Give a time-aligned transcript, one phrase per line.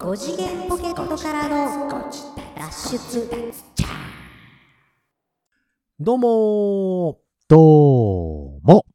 [0.00, 2.00] 5次元ポケットからの
[2.56, 3.52] 脱出
[6.00, 7.16] どうもー
[7.48, 8.86] どうも。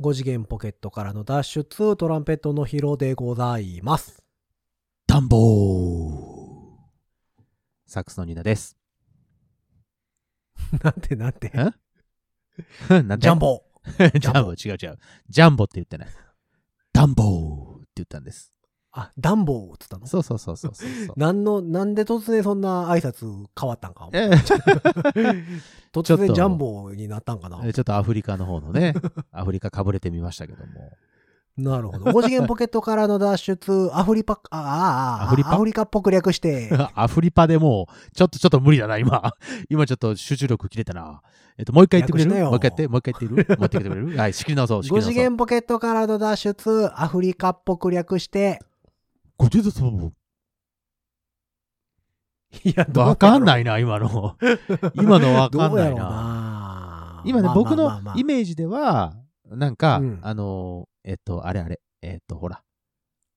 [0.00, 4.22] 5次元ポケットからの脱出トランペットのヒロでございます。
[5.08, 6.76] ダンボー。
[7.88, 8.76] サックスのニーナです。
[10.84, 11.50] なんてなんて？
[11.52, 11.72] え？
[13.02, 13.64] なんでジャンボ
[13.98, 14.98] ジャンボ、違う違う。
[15.28, 16.08] ジャンボって言ってない。
[16.92, 18.52] ダンボーって言ったんです。
[18.92, 20.06] あ、ダンボーっつったの？
[20.06, 21.18] そうそうそうそうそうそう。
[21.18, 24.08] なんの、なんで突然そんな挨拶変わったんか？
[24.12, 24.30] え
[25.92, 27.60] 突然ジャンボーになったんかな？
[27.64, 28.94] えちょっとアフリカの方のね、
[29.32, 30.90] アフリカかぶれてみましたけども。
[31.56, 32.04] なるほど。
[32.12, 35.52] 5次元ポケットからの脱出、アフリパ、あああ、アフリパ？
[35.54, 39.32] アフリカっぽく略して、 アフリパでもう、ちょっとちょっと無理だな、今。
[39.68, 41.20] 今ちょっと集中力切れたな。
[41.58, 42.30] えっと、もう一回言ってくれる？
[42.44, 43.58] もう一回やって、もう一回言ってる？
[43.58, 44.16] もう一回言ってくれる？
[44.16, 45.12] はい、仕切り直そう、仕切5り直そう。
[45.14, 48.60] 次元ポケットからの脱出、アフリカっぽく略して、
[49.38, 49.86] ごちそうさ
[52.64, 53.46] いや、まわかんい。
[53.46, 54.36] ないな、今の。
[54.94, 56.04] 今のわかんないな。
[56.04, 62.64] な今ね、まあ僕のまあまあまあイメージでは、なんか、うんあのー、えっと、あれあれ、えっと、ほら。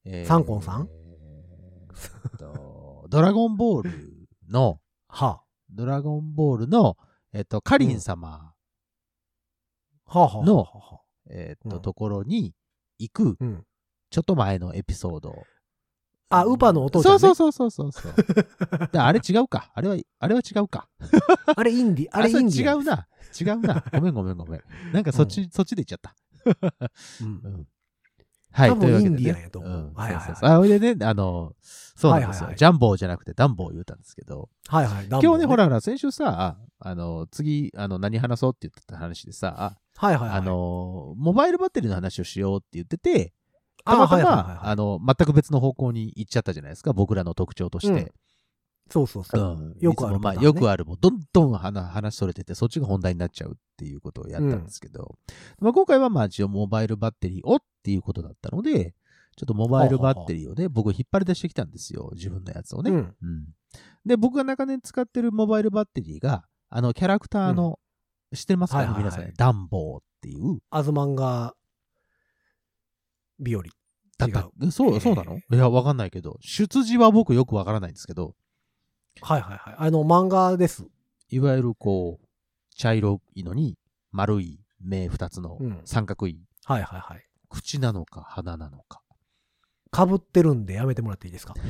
[0.03, 0.89] えーサンコンさん？
[0.89, 6.97] えーっと、ドラゴンボールの、はドラゴンボールの、
[7.31, 8.53] えっと、カリン様、
[10.07, 10.67] の
[11.29, 12.55] えっと、うんところに
[12.97, 13.65] 行く、うん。
[14.09, 15.45] ちょっと前のエピソード。
[16.31, 17.19] あ、ウパのお父ちゃん、ね。
[17.19, 18.13] そうそうそうそうそう
[18.97, 19.71] あれ違うか。
[19.73, 20.87] あれは、あれは違うか。
[21.55, 23.07] あれインディ、 あれイそンディ違うな。
[23.39, 23.83] 違うな。
[23.91, 24.61] ごめんごめんごめん。
[24.93, 26.15] なんかそっち、そっちで行っちゃった。
[27.21, 27.67] うん うん
[28.53, 28.69] はい。
[28.69, 32.41] 多分インディアンやと思ううんはいはいはいあ、ほいでね、あの、そうなんですよ。
[32.41, 35.07] はいはいはいジャンボーじゃなくてダンボーを言ったんですけど、はいはい。
[35.07, 40.39] 今日ね、ほら、ほら、先週さ、あの、次、あの、何話そうって言ってた話でさ、はいはいはい。
[40.39, 43.33] あ、の、モバイルバッテリーの話をしようって言ってて、
[43.83, 48.13] たあまたま、あの、全く別の方向に行っちゃったじゃないですか、僕らの特徴として。
[48.89, 49.41] そうそうそう。
[49.41, 55.17] うんよくあるまあ、よくある、もうどんどん話話それてて、そっちが本題になっちゃうっていうことをやったんですけど、
[55.59, 58.93] まあ、今回はまあ一応モバイルバッテリーをっていうことだったので、
[59.37, 62.91] ちょっとモバイルバッテリーをね、僕引っ張り出してきたんですよ、自分のやつをね。
[62.91, 62.97] うん。
[62.97, 63.45] うん
[64.05, 67.79] で、僕が長年使ってるモバイルバッテリーが、あの、キャラクターの、
[68.33, 69.33] 知ってますか、はいはいはい皆さんね。
[69.37, 70.59] ダンボーっていう。
[70.69, 71.53] アズマンガ
[73.43, 73.63] 日和。
[74.17, 75.37] だったそう、そうなの？
[75.37, 78.35] いや、わかんないけど、出自は僕よくわからないんですけど、
[79.21, 79.75] はいはいはい。
[79.77, 80.85] あの、漫画です。
[81.29, 82.25] いわゆるこう、
[82.75, 83.77] 茶色いのに、
[84.11, 87.25] 丸い目二つのうん三角い、はいはいはい。
[87.49, 89.01] 口なのか鼻なのか。
[89.89, 91.53] かぶってるんでやめてもらっていいですか？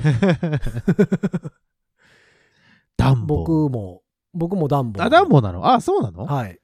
[2.97, 3.37] ダンボー。
[3.39, 4.01] 僕も、
[4.33, 5.03] 僕もダンボー。
[5.03, 5.71] あ、ダンボーなの？
[5.71, 6.25] あ、そうなの？
[6.25, 6.59] はい。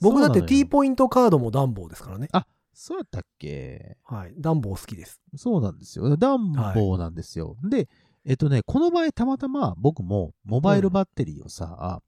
[0.00, 2.28] 僕だって T ポイントカードもダンボーですからね。
[2.32, 3.96] あ、そうやったっけ？
[4.04, 4.34] はい。
[4.38, 5.20] ダンボー好きです。
[5.36, 6.16] そうなんですよ。
[6.16, 7.56] ダンボーなんですよ。
[7.64, 7.88] で、
[8.24, 12.02] えっとね、この場合たまたま僕もモバイルバッテリーをさ、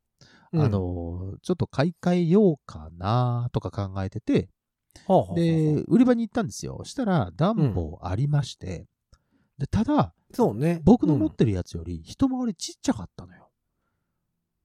[0.52, 4.50] うんあ、の、ちょっと買い替えようかなとか考えてて、
[5.06, 6.82] はあはあはあで、売り場に行ったんですよ。
[6.84, 8.86] したら、ダンボーありまして、
[9.56, 10.80] で、ただ、そうね。
[10.84, 13.50] 僕の持っうんてるやつより一回りちっちゃかったのよ。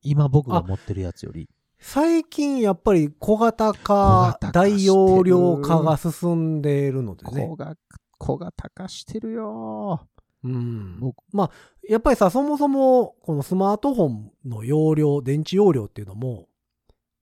[0.01, 1.49] 今僕が持ってるやつより。
[1.79, 7.47] 最近やっぱり小型小化、型化大容量化が進んでいるのでね
[8.17, 8.37] 小。
[8.37, 10.07] 型化してるよ。
[10.43, 10.99] うん。
[10.99, 11.51] 僕まあ、
[11.87, 16.47] やっぱりさ、そもそも、このスマートフォンの容量、電池容量っていうのも、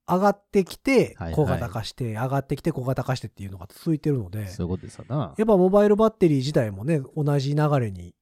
[0.07, 5.33] 上がってきてはいはい小型化して、上がってきて小型化してっていうのが続いてるので、そういうことでさな。
[5.37, 8.13] やっぱモバイルバッテリー自体もね、同じ流れに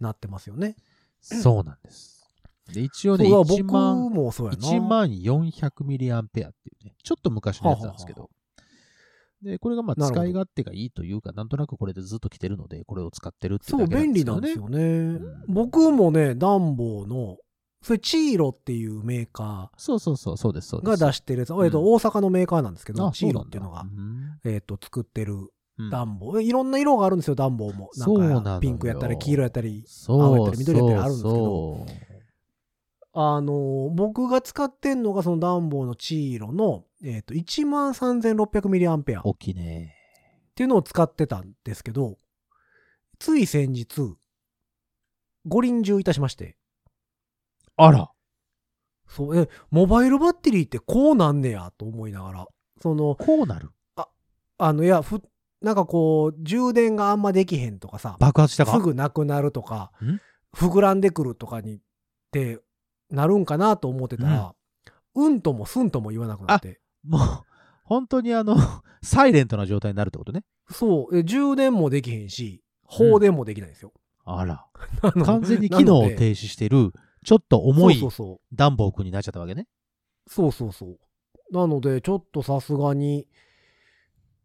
[0.00, 0.76] なってますよね。
[1.20, 2.13] そうなんです。
[2.72, 4.58] で、一応ね、そうだ1万、僕もそうやな。
[4.58, 8.30] 1万400ミリアンペアっていうね、ちょっと昔のやつなんですけど。
[9.42, 14.78] で、これがまあなるほど使い勝手がいいというか、なんとなくこれでずっと来てるので、これを使ってるっていうそう、だけ便利なんですよね。
[14.78, 17.36] ん僕もね、ダンボーの、
[17.82, 21.00] それチーロっていうメーカそうそうそう、そうです、そうーです。
[21.00, 23.84] が出してるやつ、んえっと、大阪のメーカーなんですけど、あチーロっていうのが
[24.44, 25.34] えっと、作ってる
[25.76, 26.42] うんダンボー。
[26.42, 27.90] いろんな色があるんですよ、ダンボーも。
[27.92, 29.84] そうなんか、ピンクやったり、黄色やったり。
[30.08, 32.13] 青やったり緑やったりあるんですけどそうそう
[33.16, 39.94] あのー、僕が使ってんのがそのダンボーのチーロの、えっと、13,600ミリアンペアっ大きいね。
[40.56, 42.18] ていうのを使ってたんですけど、
[43.20, 44.16] つい先日、
[45.46, 46.56] ご臨終いたしまして、
[47.76, 48.10] あら。
[49.06, 52.46] そう、え、モバイルバッテリーってこうなんねやと思いながら、
[52.82, 53.70] その、こうなる？
[54.58, 55.22] あの、いや、ふ、
[55.60, 58.72] なんかこう、充電があんまできへんとかさ、爆発したか？
[58.72, 60.20] すぐなくなるとかん、
[60.56, 61.78] 膨らんでくるとかにっ
[62.32, 62.60] て
[63.10, 64.54] なるんかなと思ってたら、
[65.14, 66.80] うん、ともすんとも言わなくなって。
[67.06, 67.20] もう、
[67.84, 68.56] 本当にあの、
[69.02, 70.44] サイレントな状態になるってことね。
[70.70, 73.92] そう、え充電もできへんし、放電もできないんですよ。
[74.24, 74.66] あら。
[75.02, 76.92] あの完全に機能を停止してる、
[77.24, 78.00] ちょっと重い。
[78.52, 79.68] 暖房君になっちゃったわけね。
[80.26, 80.98] そうそうそう。
[81.50, 83.28] なので、ちょっとさすがに、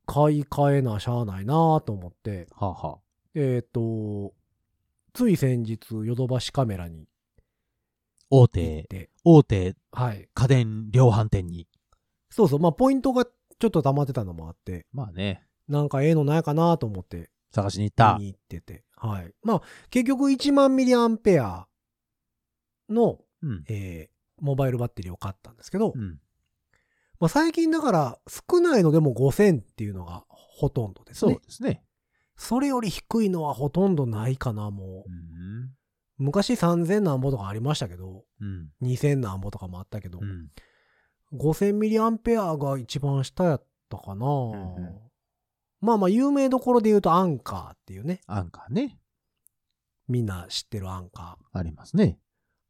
[0.06, 3.00] 買い替えなしゃあないなと思って、はあ、は
[3.36, 4.34] えっ、と、
[5.14, 7.08] つい先日、ヨドバシカメラに
[8.30, 10.30] 大手、て、大手はい。
[10.34, 11.68] 家電量販店に。
[12.30, 18.26] そうそう、まあ、ポイントがちょっと溜まってたのもあって、まあね、なんかええのないかなと思って、探しに行った見。
[18.26, 18.84] に行ってて。
[18.96, 19.34] はい。
[19.44, 21.68] まあ、結局1万ミリアンペア
[22.90, 23.64] の、うん。
[23.68, 26.18] えーモバイルバッテリーを買ったんですけど、うん。
[27.20, 31.40] まあ、最近だから少ないのでも5000っていうのがほとんどですそうね。
[31.46, 31.84] ですね。
[32.38, 35.14] それより低いのはほとんどないかな、もうう。
[35.14, 35.72] ん。
[36.20, 38.70] 昔3000何ぼとかありましたけど、うん。
[38.84, 40.50] 2000何ぼとかもあったけどう、ん。
[41.34, 45.00] 5000ミリアンペアが一番下やったかな、んうん
[45.82, 49.00] まあまあ有名どころで言うとアンカーっていうね、アンカーね。
[50.10, 51.58] みんな知ってるアンカー。
[51.58, 52.20] ありますね。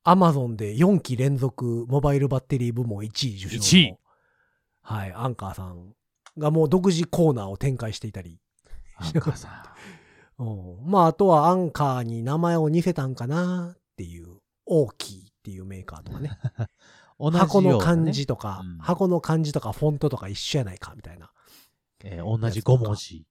[0.03, 3.63] アマゾンで4期連続モバイルバッテリー部門1位受賞の。
[3.63, 3.97] 1位
[4.81, 5.95] はい、アンカーさん
[6.37, 8.39] がもう独自コーナーを展開していたり。
[8.97, 9.63] アンカーさ
[9.93, 9.98] うん
[10.85, 16.29] まああとはアンカーに名前を似せたんかなっていう、オーキーっていうメーカーとかね。
[16.29, 16.31] ん。
[17.19, 21.31] 同じ箱の漢字とか、うん箱の漢字とかフォントとか一緒やないかみたいな。
[22.03, 23.25] えー同じ5文字。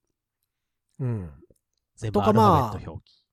[0.98, 1.32] うん。
[1.96, 3.24] 全部アルファベット表記。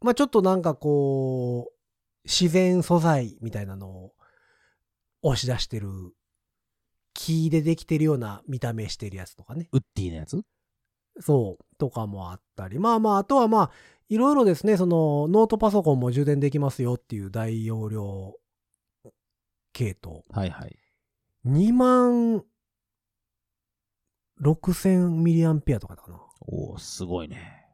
[0.00, 1.74] まあちょっとなんかこう、
[2.24, 4.14] 自然素材みたいなのを
[5.22, 5.88] 押し出してる、
[7.12, 9.68] 木でできてるような見た目してるやつとかね。
[9.72, 10.40] ウッディのやつ？
[11.20, 12.78] そう、とかもあったり。
[12.78, 13.70] まあまあ、あとはまあ、
[14.08, 18.34] いろいろですね、その、ノートパソコンも充電できますよっていう大容量
[19.72, 20.22] 系統。
[20.30, 20.76] はいはい。
[21.46, 22.44] 2万
[24.40, 26.20] 6000ミリアンペアとかだかな。
[26.46, 27.66] おおすごいね。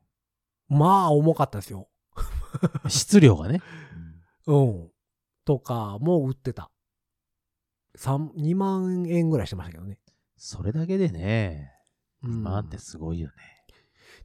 [0.69, 1.88] まあ、重かったですよ。
[2.88, 3.60] 質量がね。
[4.46, 4.90] うん。
[5.44, 6.70] とかも売ってた。
[7.96, 10.00] 三2万円ぐらいしてましたけどね。
[10.36, 11.72] それだけでね、
[12.22, 13.34] うんまあってすごいよね。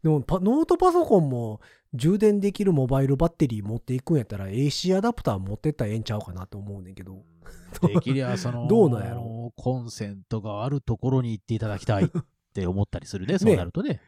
[0.04, 1.62] でもパ、ノートパソコンも
[1.94, 7.24] 充電できるモバイルバッテリー持っていくんやったら AC アダプター持ってったらええんちゃうかなと思うねんけど。
[7.88, 9.54] できりゃ、その、どうなんやろ？
[9.56, 12.10] コンセントがあるところに行っていただきたいっ
[12.54, 14.02] て思ったりするね、 そうなるとね。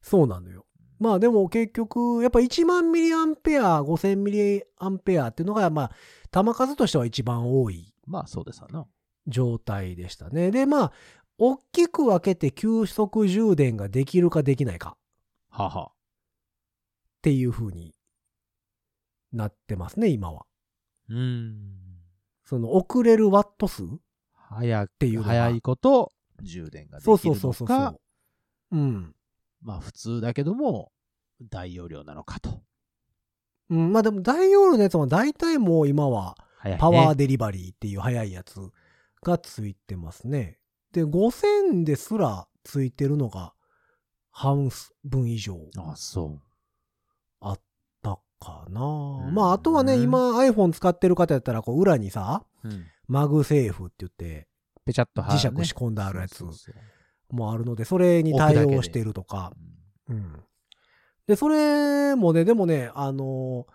[0.00, 0.66] そうなのよ。
[0.98, 5.90] まあでも結局、やっぱ1万ミリアンペア、5000ミリアンペアっていうのが、まあ、
[6.30, 8.86] 弾数としては一番多いまあそうですわな。
[9.26, 10.50] 状態でしたね。
[10.50, 10.92] で、まあ、
[11.38, 14.96] 大きく分けて急速充電ができるかできないか
[15.50, 15.84] はは。
[15.86, 15.90] っ
[17.22, 17.94] ていう風に
[19.32, 20.46] なってますね、今は。
[21.08, 21.54] うーん。
[22.44, 23.84] その遅れるワット数
[24.32, 26.12] 早く、ていうのが早いこと
[26.42, 28.00] 充電ができるそうのかそうそうそうそう。
[28.72, 29.14] うん。
[29.62, 30.92] まあ普通だけども、
[31.42, 32.62] 大容量なのかと。
[33.70, 36.36] うん、まあでも大容量のやつは大体もう今は。
[36.78, 38.58] パワーデリバリーっていう早いやつ
[39.22, 40.58] がついてますね。
[40.98, 43.52] で、5000ですらついてるのが
[44.30, 44.70] 半
[45.04, 46.40] 分以上あ、そ
[47.40, 47.60] あっ
[48.02, 48.82] たかな。
[48.82, 52.68] うんまああとはね、今 iPhone 使ってる方やったらこう裏にさ、う。
[52.68, 52.86] うん。
[53.06, 54.48] MagSafe って言って
[54.84, 56.44] ぺちゃっと磁石仕込んであるやつ
[57.30, 59.52] もあるので、それに対応してるとか。
[60.08, 60.42] うん。
[61.26, 63.66] で、それもね、でもね、あの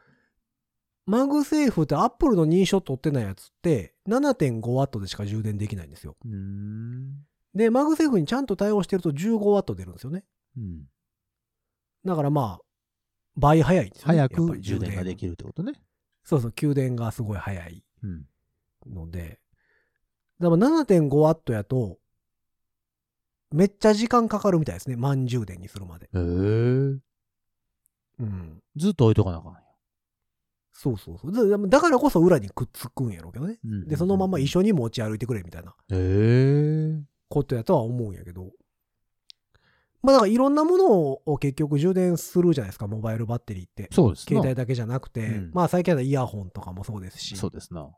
[1.05, 6.15] MagSafe って Apple の認証取ってないやつって7.5ワットでしか充電できないんですよ。
[6.25, 6.31] うん。
[6.31, 7.13] うーん。
[7.55, 10.24] で、 MagSafe にちゃんと対応してると15ワット出るんですよね。
[10.57, 10.83] うん。
[12.05, 12.62] だからまあ、
[13.36, 14.19] 倍早いんですよね。
[14.19, 15.74] 早く充電ができるってことね。
[16.24, 18.25] そうそう、給電がすごい早いうん。
[18.93, 19.39] ので。
[20.39, 22.00] だから7.5ワットやと、
[23.51, 24.95] めっちゃ時間かかるみたいですね。
[24.95, 26.05] 満充電にするまで。
[26.05, 26.19] へえ。
[26.19, 27.00] う
[28.24, 28.62] ん。
[28.75, 29.60] ずっと置いとかなあかんよ。
[30.84, 31.58] そうそうそう。
[31.58, 33.60] だだからこそ裏にくっつくんやろうけどね。
[33.66, 34.54] うんで、そのまま一緒。
[34.54, 35.75] 緒に持ち歩いてくれみたいな。
[37.30, 38.52] ことやとは思うんやけど。
[40.02, 40.86] まあだからいろんなもの
[41.25, 43.88] を結局充電するじゃないですか、モバイルバッテリーって。
[43.92, 47.90] そうですな携帯だけじゃなくて、うんまあ最近はイヤホンとかもそうですし、そうですな。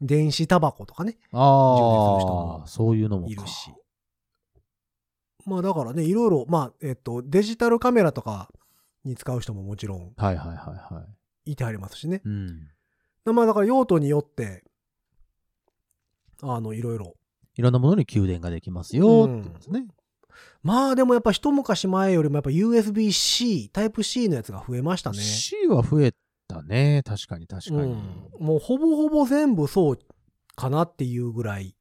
[0.00, 3.72] 電子タバコとかね、あ充電する人もあ、そういうのもかいるし。
[5.44, 8.50] まあだからね、いろいろ、まあ、えっと、デジタルカメラとか
[9.04, 11.06] に使う人ももちろんはいはいはいはい。
[11.46, 12.20] いてはりますしね。
[12.24, 12.68] うん。
[13.24, 14.64] まあだから用途によって、
[16.42, 17.14] あの、いろいろ。
[17.54, 19.86] いろんなものに給電ができますよってことですね。
[20.62, 25.18] まあでもやっぱ一昔前よりもやっぱ USB-C、タイプ C のやつが増えましたね。
[25.18, 26.12] C は増え
[26.48, 27.02] たね。
[27.04, 27.92] 確かに確かに。
[27.92, 29.98] うん、もうほぼほぼ全部そう
[30.54, 31.76] かなっていうぐらい。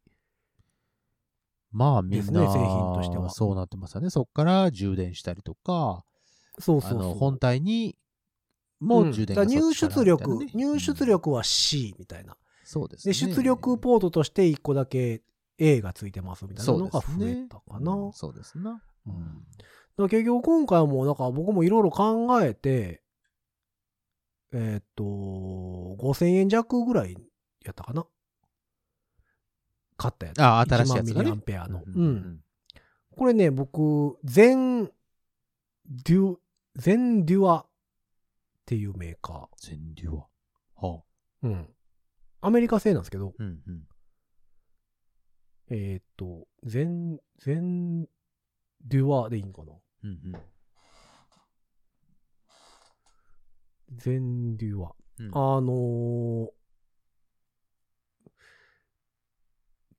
[1.72, 4.10] まあみんな、製品としてはそうなってますよね。
[4.10, 6.04] そこから充電したりとか、
[6.60, 7.00] そうそうそう。
[7.00, 7.98] あの本体に
[8.80, 12.34] も充電がうんだから入出力、入出力は C みたいな。
[12.34, 13.14] で、そうですね。
[13.14, 15.22] 出力ポートとして1個だけ
[15.58, 17.94] A がついてますみたいなのが増えたかな。
[17.94, 18.82] うんそうですな。
[19.08, 19.14] うう
[20.06, 23.02] ん結局今回も、なんか僕もいろいろ考えて、
[24.52, 27.16] えーっと、5000円弱ぐらい
[27.64, 28.06] やったかな。
[29.98, 30.40] 買ったやつ。
[30.42, 31.24] あ、新しいやつ1がね。
[31.24, 31.80] 万ミリアンペアの。
[31.80, 32.40] ううんん。
[33.16, 36.36] これね、僕、全、デュ、
[36.76, 37.66] 全デュア
[38.66, 40.26] っていうメーカ全流は。
[40.76, 41.04] は
[41.44, 41.46] あ。
[41.46, 41.50] ー。
[41.50, 41.70] うん。
[42.42, 43.84] アメリカ製なんですけど、うんうん。
[45.70, 48.06] えーっと、全、全
[48.84, 49.74] デュアでいいんかな。
[50.04, 50.42] うんうん。
[53.98, 54.96] 全デュア。
[55.20, 56.50] うんあのー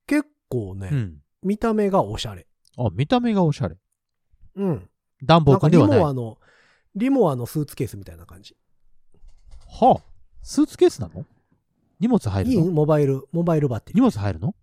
[0.08, 1.23] 結構ね、うん。
[1.42, 2.46] 見た目がおしゃれ。
[2.78, 3.76] あ、見た目がおしゃれ。
[4.54, 4.88] うん。
[5.25, 5.99] 暖房なんかリ君ではない。
[5.99, 6.38] はモアの、
[6.97, 8.57] リモアのスーツケースみたいな感じ。
[9.81, 9.97] あ。
[10.43, 11.25] スーツケースなの？
[12.00, 12.57] 荷物入いい？
[12.57, 14.11] るのモバイル、モバイルバッテリ荷ー。
[14.11, 14.55] 物入るの？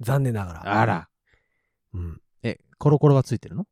[0.00, 0.80] 残念ながら。
[0.80, 1.08] あら。
[1.92, 2.20] うん。
[2.42, 3.66] え、コロコロがついてるの？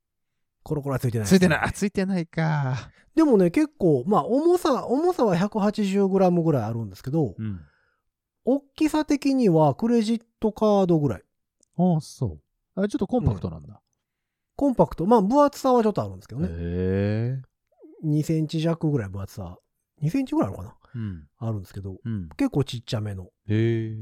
[0.62, 1.58] コロコロはついてない、ついてない。
[1.60, 2.90] あついてないか。
[3.14, 7.60] でもね、結構、まあ、重さ、重さは 180g ぐらいあるんですけど、うん。
[8.44, 11.22] 大きさ的にはクレジットカードぐらい。
[11.78, 12.38] ああ、そ
[12.76, 12.82] う。
[12.82, 13.80] あちょっとコンパクトなんだ。
[14.56, 15.06] コンパクト。
[15.06, 16.48] まあ、分厚さはちょっとあるんですけどね。
[16.50, 17.42] へえ。
[18.06, 19.58] 2センチ弱ぐらい分厚さ。
[20.02, 21.00] 2センチぐらいあるのかな？
[21.00, 21.28] うん。
[21.38, 22.28] あるんですけど、うん。
[22.36, 23.28] 結構ちっちゃめの。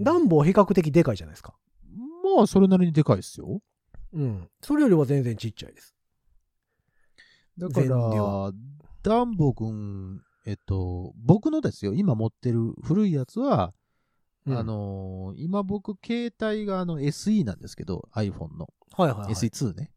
[0.02, 1.54] 暖房比較的でかいじゃないですか。
[2.36, 3.60] まあ、それなりにでかいですよ。
[4.12, 4.48] うん。
[4.62, 5.94] それよりは全然ちっちゃいです。
[7.58, 8.52] だから、
[9.02, 13.72] ダンボ君、えっと、僕のですよ、今持ってる古いやつは、
[14.46, 18.68] うんあ、のー今僕、携帯があの SE なんですけど、iPhone の。
[18.96, 19.34] はいはい、はい。
[19.34, 19.90] SE2 ね。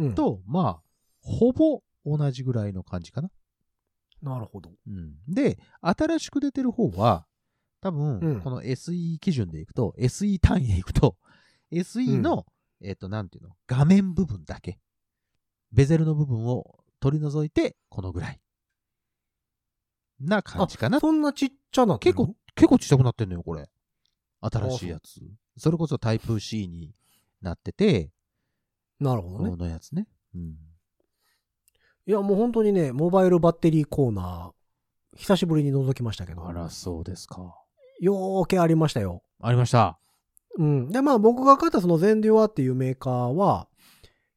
[0.00, 0.82] うん、と、まあ、
[1.20, 3.30] ほぼ同じぐらいの感じかな。
[4.22, 4.70] なるほど。
[4.86, 5.14] うん。
[5.28, 7.26] で、新しく出てる方は、
[7.80, 11.16] 多分、うんこの SE 基準でいくと、SE 単位でいくと、
[11.72, 12.46] SE の、
[12.82, 14.78] えっ、と、なんていうの、画面部分だけ、
[15.72, 18.40] ベゼルの部分を取り除いて、このぐらい。
[20.18, 21.00] な感じかな。
[21.00, 23.68] そんなちっちゃな結構、結構ちっちゃくなってんのよ、これ。
[24.40, 25.20] 新しいやつ。
[25.56, 26.94] それこそタイプ C に
[27.42, 28.10] なってて、
[29.00, 29.56] なるほどねこ。
[29.56, 30.06] のやつね。
[30.34, 30.56] うん。
[32.06, 37.54] いや、もう本当にね、モバイルバッテリーコーナー、久しぶりに覗きましたけど、あら、そうですか。
[38.00, 39.22] よーけありましたよ。
[39.40, 39.98] ありました。
[40.58, 40.88] うん。
[40.88, 43.68] で、まあ僕が買ったそのゼンデュアっていうメーカーは、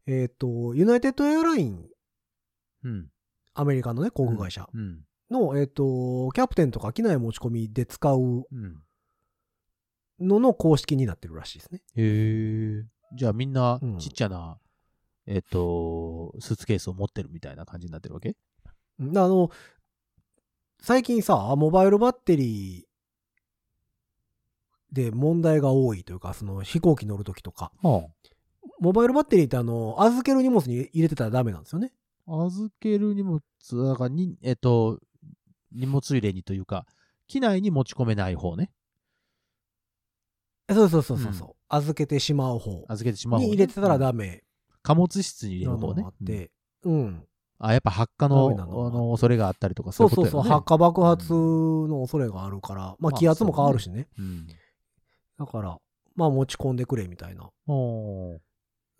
[0.05, 1.87] えっ、と、ユナイテッドエアライン、
[2.83, 3.09] うん。
[3.53, 5.05] アメリカのね、航空会社うん。
[5.31, 8.83] の、えっ、と、キャプテンとか機内持ち込みで使ううん。
[10.19, 11.81] のの公式になってるらしいですね。
[11.95, 12.85] へえ。
[13.13, 14.57] じゃあみんなうんちっちゃな、
[15.25, 18.35] えっ、と、スーツケースを持ってるみたいな感じになってるわけ？
[18.99, 19.51] うんあの、
[20.81, 28.07] 最近さ、モバイルバッテリーで問題が多いというか、その飛行機乗るときとか、は
[28.79, 31.93] モバイルバッテリーってあの、預ける荷物に入れてたらダメなんですよね。
[32.27, 32.45] あ。
[32.45, 33.41] 預ける荷物、
[33.87, 34.99] だからに、えっ、と、
[35.71, 36.85] 荷物入れにというか、
[37.27, 38.71] 機内に持ち込めない方ね。
[40.69, 44.43] そうそうそうそうそう、預けてしまう方預けてしまう方、に入れてたらうんダメ
[44.81, 46.13] 貨物室に入れる方ねのがあっ。
[46.25, 46.51] て、
[46.83, 47.23] うん。
[47.59, 54.07] あ、やっぱ発火の、あの、恐れがあったりとか、そうそうそう、発火爆発の恐れがあるから、まあまあ気圧も変わるしね。
[54.19, 54.47] うん。
[55.39, 55.77] だから、
[56.15, 57.49] まあ持ち込んでくれみたいな。
[57.65, 58.41] そ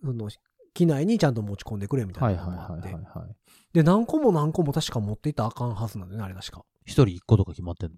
[0.02, 0.30] の、
[0.74, 3.20] 機内にちゃんと持ち込んでくれみたいなのもあってはいはいはい。
[3.20, 3.36] はい。
[3.74, 6.64] で、何個も何個も確か持っていったらあかんはずなんだよね、あれ確か。
[6.86, 7.96] 一人一個とか決まってんの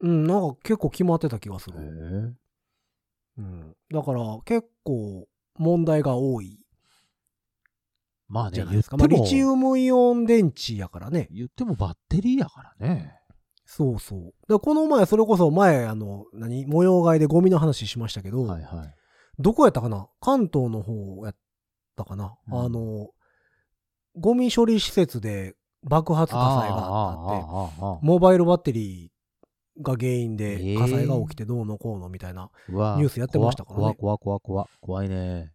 [0.00, 1.78] うん、なんか結構決まってた気がする。
[3.38, 3.74] へうん。
[3.92, 5.26] だから結構
[5.56, 6.58] 問題が多い
[8.28, 8.96] まあね、言ってですか。
[8.98, 11.28] まあリも、チウムイオン電池やからね。
[11.30, 13.14] 言ってもバッテリーやからね。
[13.64, 14.34] そうそう。
[14.48, 18.94] だこの前、それこそ前、あの、何、模様替えでゴミの話しましたけど、はいはい。
[19.38, 20.08] どこやったかな？
[20.20, 21.36] 関東の方やっ
[21.96, 23.08] たかな、うんあの、
[24.16, 29.17] ゴミ処理施設で爆発火災があって、モバイルバッテリー
[29.80, 32.50] が原因えーで火災が起きてどうのこうのみたいな。
[32.68, 35.52] ニュースやってましたからね怖怖怖怖怖怖いね。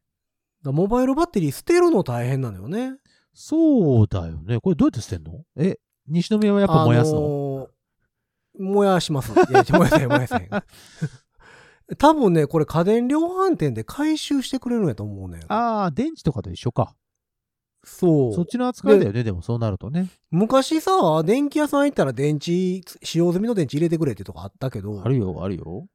[0.64, 2.94] らモバイルバッテリー捨てるの大変なのよね。
[3.34, 4.60] そうだよね。
[4.60, 5.42] これどうやって捨てんの？
[5.58, 5.78] え、
[6.08, 7.68] 西宮はやっぱ燃やすの、あのー
[8.60, 9.32] 燃やします。
[9.32, 10.48] いや、燃やせん、燃やせん。
[11.98, 15.42] 多分ね、これ家電量販店で回収してくれるんやと思うねん。
[15.52, 16.96] ああ、電池とかと一緒か。
[17.84, 18.34] そう。
[18.34, 20.10] そっちの扱いだよね、でもそうなるとね。
[20.32, 25.88] 昔さ、電気屋さん行ったら電池、使用済みの電池入れてくれってとこあったけどあ、るよ、あるよ。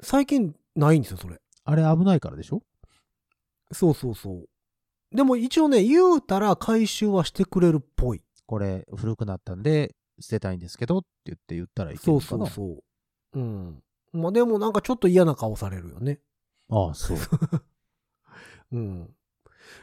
[0.00, 1.40] 最近ないんですよ、それ。
[1.64, 2.62] あれ危ないからでしょ？
[3.72, 4.48] そうそうそう。
[5.16, 8.22] でも一応ね、言うたら回収はしてくれるっぽい。
[8.46, 12.64] これ古くなったんで捨てたいんですけどって言って言ったらいけそうそうそ
[13.34, 13.38] う。
[13.38, 13.82] うん。
[14.12, 16.20] まあでもなんかちょっと嫌な顔されるよね。
[16.68, 17.18] ああ、そう。
[18.72, 19.14] うん。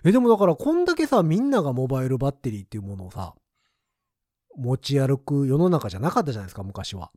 [0.04, 3.36] え、でもだからこんだけさ、みんながモバイルバッテリーっていうものをさ、
[4.56, 7.12] 持ち歩く世の中じゃなかったじゃないですか、昔は。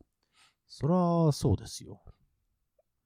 [0.67, 2.01] そら、そうですよ。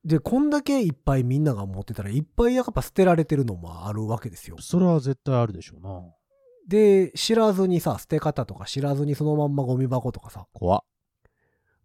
[0.06, 4.58] で、こんだけいっぱいみんなが持ってたら、いっぱいやっぱ捨てられてるのもあるわけですよ。
[4.60, 6.01] それは絶対あるでしょうな。
[6.68, 10.82] で、知らずにさ、捨て方とか知らずにそのまんまゴミ箱とかさ、怖っ。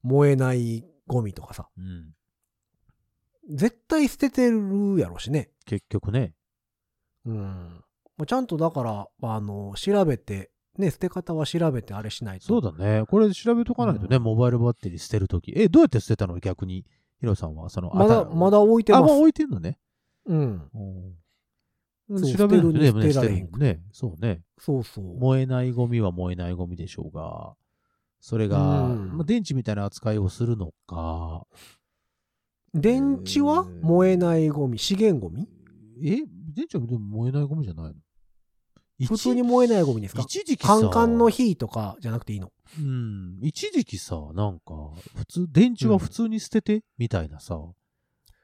[0.03, 2.15] 燃えないゴミとかさ、うん。
[3.57, 5.51] 絶対捨ててるやろしね。
[5.65, 6.35] 結局ね。
[7.27, 7.37] うん。
[8.17, 12.47] まあちゃんとだから、あの、調べて、ね、捨て方は調べてあれしないと。
[12.47, 13.05] そうだね。
[13.07, 15.53] これ調べとかないとね、うんモバイルバッテリー捨てるとき。
[15.57, 16.39] え、どうやって捨てたの？
[16.39, 16.85] 逆に。
[17.21, 19.07] ヒロさんは、その、まだ、まだ置いてまあ、す。
[19.07, 19.79] もう置いてんのね。
[20.27, 20.71] うん。
[22.37, 23.81] 調べるとね、捨てるに捨てられへん捨てね。
[23.93, 24.43] そうね。
[24.59, 25.19] そうそう。
[25.19, 27.55] 燃えないゴミは燃えないゴミでしょうが、
[28.21, 31.47] それが、うんまあ、電池みたいな扱いをするのか、
[32.75, 35.49] 電池はえー燃えないゴミ、資源ゴミ？
[36.03, 36.17] え
[36.55, 37.95] 電池はでも燃えないゴミじゃないの？
[38.97, 40.23] 一普通に燃えないゴミですか？
[40.23, 42.53] 一時期さ、カンカンの火とかじゃなくていいの？
[42.79, 47.59] うん、一時期さ、なんか、普通、電池は普通に捨てて、みたいなさ、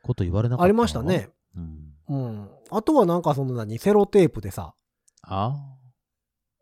[0.02, 1.02] こと言われなかったありました。
[1.02, 1.30] ね。
[1.56, 1.94] うん。
[2.08, 2.50] うん。
[2.70, 4.74] あとはなんかその何、セロテープでさ、
[5.22, 5.56] ああ、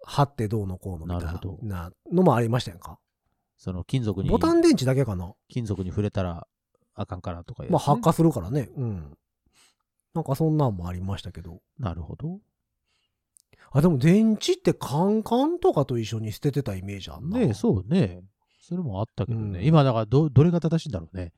[0.04, 2.98] 貼ってどうのこうのみたいななるほどなのもありましたやんか。
[3.56, 6.46] その金属に、ボタン電池だけかな金属に触れたら
[6.94, 8.70] あかんからとかまあ発火するからね。
[8.76, 9.16] うん。
[10.14, 11.60] なんかそんなんもありましたけど。
[11.78, 12.40] なるほど。
[13.70, 17.38] あ、でも電池ってカンカンとかと一緒に捨ててたイメージあんな。
[17.38, 18.22] ねそうね。
[18.60, 19.60] それもあったけどね。
[19.60, 21.32] うん今、だからど、どれが正しいんだろうね。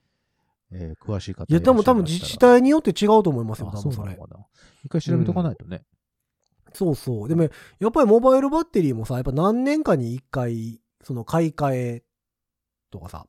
[0.72, 4.28] えー詳しい方いや、でも多分自治体によって違うと思いますよ、あ多分それそうなの。
[4.28, 4.46] かな。
[4.84, 5.82] 一回調べとかないとね。
[6.72, 7.28] そうそう。
[7.28, 12.02] でも、やっぱりモバイルバッテリーもさ、やっぱ何年かに一回、その買い替え
[12.90, 13.26] とかさ、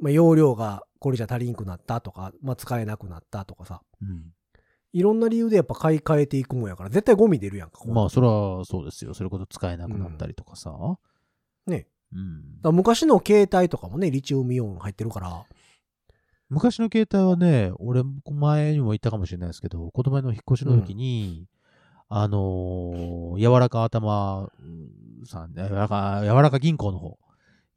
[0.00, 4.32] まあ、容量がこれじゃ足りんくなったとか、まあ、使えなくなったとかさ、うん。
[4.92, 7.84] いろんな理由でやっぱ買い替えていくもんやから、絶対ゴミ出るやんか。
[7.86, 9.14] まあ、それはそうですよ。
[9.14, 10.72] それこそ使えなくなったりとかさ。
[11.66, 11.86] ね。
[12.12, 12.40] うん。
[12.56, 15.44] だから昔の携帯とかもね、リチウムイオン入ってるから、
[16.48, 21.46] 昔の携帯はね、俺、前にも言ったかもしれないですけど、子供の引っ越しの時に、
[22.08, 24.50] あのー柔らか頭
[25.26, 27.18] さん、柔らか、柔らか銀行の方、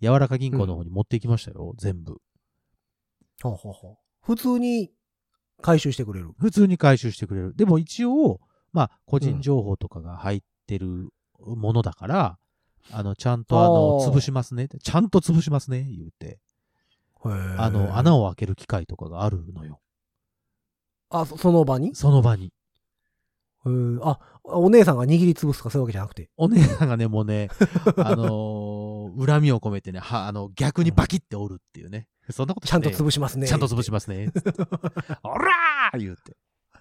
[0.01, 2.21] 柔らか銀行の方に持って行きましたよ、全部。
[3.43, 4.91] ほうほうほう普通に
[5.61, 6.31] 回収してくれる。
[6.39, 7.55] 普通に回収してくれる。
[7.55, 8.39] でも一応、
[8.73, 12.37] まあ、個人情報とかが入ってるものだから、
[12.91, 14.67] あの、ちゃんとあの、潰しますね。
[14.67, 16.39] ちゃんと潰しますね、言うて。
[17.23, 19.79] ああの、穴を開ける機械とかがあるのよ。
[21.09, 21.93] あ、そその場に？
[21.95, 22.51] その場に。
[24.01, 26.31] あ、お姉さんが握りつぶすとかそういうわけじゃなくて？
[26.37, 27.49] お姉さんがね、もうね、
[27.97, 28.81] あのー
[29.19, 32.07] 恨みを込めてね、は、あの、逆にバキって折るっていうね。
[32.29, 33.47] そんなことちゃんと潰しますね。
[33.47, 34.31] ちゃんと潰しますね。
[35.23, 36.37] おらー言うて。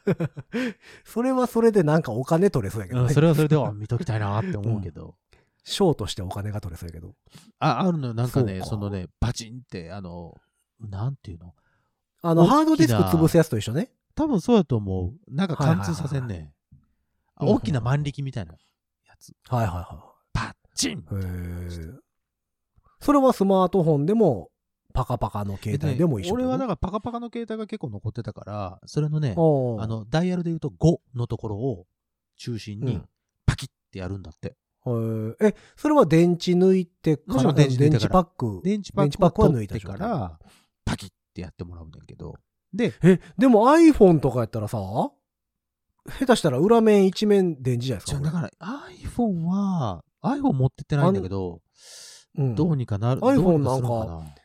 [1.05, 3.07] それはそれでなんかお金取れそうやけどね。
[3.07, 5.17] うんそれはそれでは見ときたいなって思うけど。
[5.65, 7.15] ショーとしてお金が取れそうやけど。
[7.59, 8.15] あ、あるのよ。
[8.15, 10.35] なんかね、そのね、バチンって、あの、
[10.81, 11.55] なんていうの？
[12.23, 13.91] あの、ハードディスク潰すやつと一緒ね。
[14.15, 15.35] 多分そうやと思う。
[15.35, 16.53] なんか貫通させんね。
[17.37, 18.59] 大きな万力みたいなや
[19.19, 19.35] つ。
[19.49, 21.05] はいはいはパッチン
[23.01, 24.51] それはスマートフォンでも、
[25.01, 29.33] パカパカの携帯でも一緒俺はだだからパカパカの携帯が結構残ってたから、それのね、あ
[29.83, 31.87] あの、ダイヤルで言うと5のところを
[32.37, 33.09] 中心にうん
[33.47, 34.57] パキッてやるんだって。
[34.85, 35.35] の。
[35.41, 38.61] え、それは電池抜いてから、電池電池パック？
[38.63, 40.39] 電池パックは抜いた状態から、
[40.85, 42.35] パキッてやってもらうねんけど。
[42.75, 48.23] で、え、でも iPhone とかやったらさ、下手したら裏面一面電池じゃないですか。
[48.23, 48.51] だから
[49.07, 51.63] iPhone は、iPhone 持ってってないんだけど、
[52.39, 53.21] うんどうにかなる。
[53.23, 54.40] iPhone どうにかするのか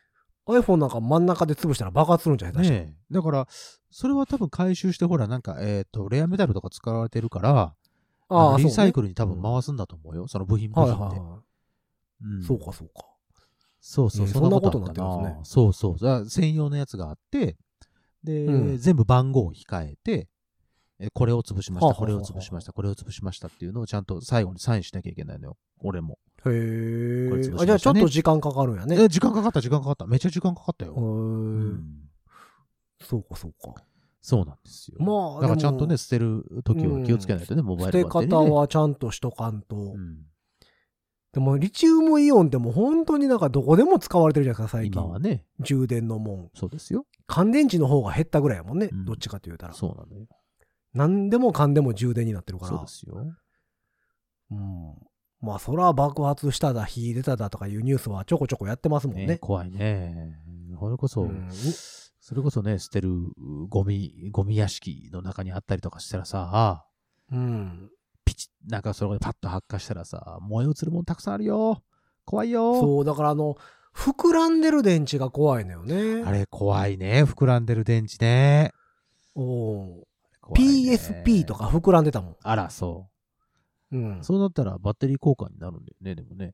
[0.48, 2.64] iPhone なんか真ん中で潰したら爆発するんじゃない？
[2.64, 2.78] ですか。
[2.86, 3.14] ねえ。
[3.14, 3.48] だから、
[3.90, 7.76] それは多分回収して、ほら、なんか、えっ、と、レアメタルとか使われてるから、
[8.28, 10.28] あリサイクルルに多分回すんだと思うよ。
[10.28, 11.20] その部品部はい品で。
[11.20, 11.40] はいは
[12.24, 12.44] うんい。
[12.44, 13.06] そうかそうか。
[13.80, 15.94] そうそう、えーそんなことになってるんですねそうそう。
[16.00, 17.56] だから専用のやつがあって、
[18.24, 20.28] で、うん全部番号を控えて、
[20.98, 25.58] えこれを潰しました、はあはあはあこれを潰しました、これを潰しましたっていうのをちゃんと最後にサインしなきゃいけないのよ。
[25.82, 26.18] 俺も。
[26.52, 27.54] へえね。
[27.60, 29.02] あ、じゃあちょっと時間かかるんやね。
[29.04, 30.06] え、時間かかった、時間かかった。
[30.08, 30.94] めっちゃ時間かかったよ。
[30.94, 31.06] へーう
[31.74, 31.84] ん
[33.02, 33.76] そうかそうか。
[34.22, 34.98] そうなんですよ。
[35.00, 38.50] まあだからちゃんとね、捨てる時は気をつけないとね、モバイ捨てルバッテリー、ね。
[38.50, 39.76] 方はちゃんとしとかんと。
[39.76, 40.18] うん
[41.34, 45.02] でも、リチウムイオンってもう本当になんかどこでも使われてるじゃないですか、最近。
[45.02, 46.50] 今はね、充電のもん。
[46.56, 47.06] そうですよ。
[47.28, 48.88] 乾電池の方が減ったぐらいやもんね。
[48.90, 49.74] うんどっちかと言うたら。
[49.74, 50.28] そうなのよ。
[50.94, 52.72] 何でもかんでも充電になってるから。
[52.72, 53.28] そうですよ。
[54.52, 54.96] うん。
[55.42, 59.26] まあ、そら爆発しただ、火出ただとかいうニュースはちょこちょこやってますもんね。
[59.28, 60.40] ね怖いね。
[60.80, 61.50] それこそ、うん
[62.28, 63.12] それこそね、捨てる
[63.70, 66.84] ゴミ、ゴミ屋敷の中にあったりとかしたらさ、
[67.32, 67.92] うん。
[68.26, 71.84] ピチッ、なんかそれでパッと発火したらさ、燃え移るもんたくさんあるよ。
[72.26, 72.82] 怖いよ。
[72.82, 73.58] そう、だからあの、
[73.96, 76.24] 膨らんでる電池が怖いのよね。
[76.26, 77.24] あれ怖いね。
[77.24, 78.72] 膨らんでる電池ね。
[79.36, 80.04] お
[80.42, 81.54] 怖いね PSP と。
[81.54, 82.36] か膨らんでたもん。
[82.42, 83.15] あら、そう。
[83.96, 84.24] うん。
[84.24, 86.54] そうなったらバッテリー交換になるんだよね、でもね。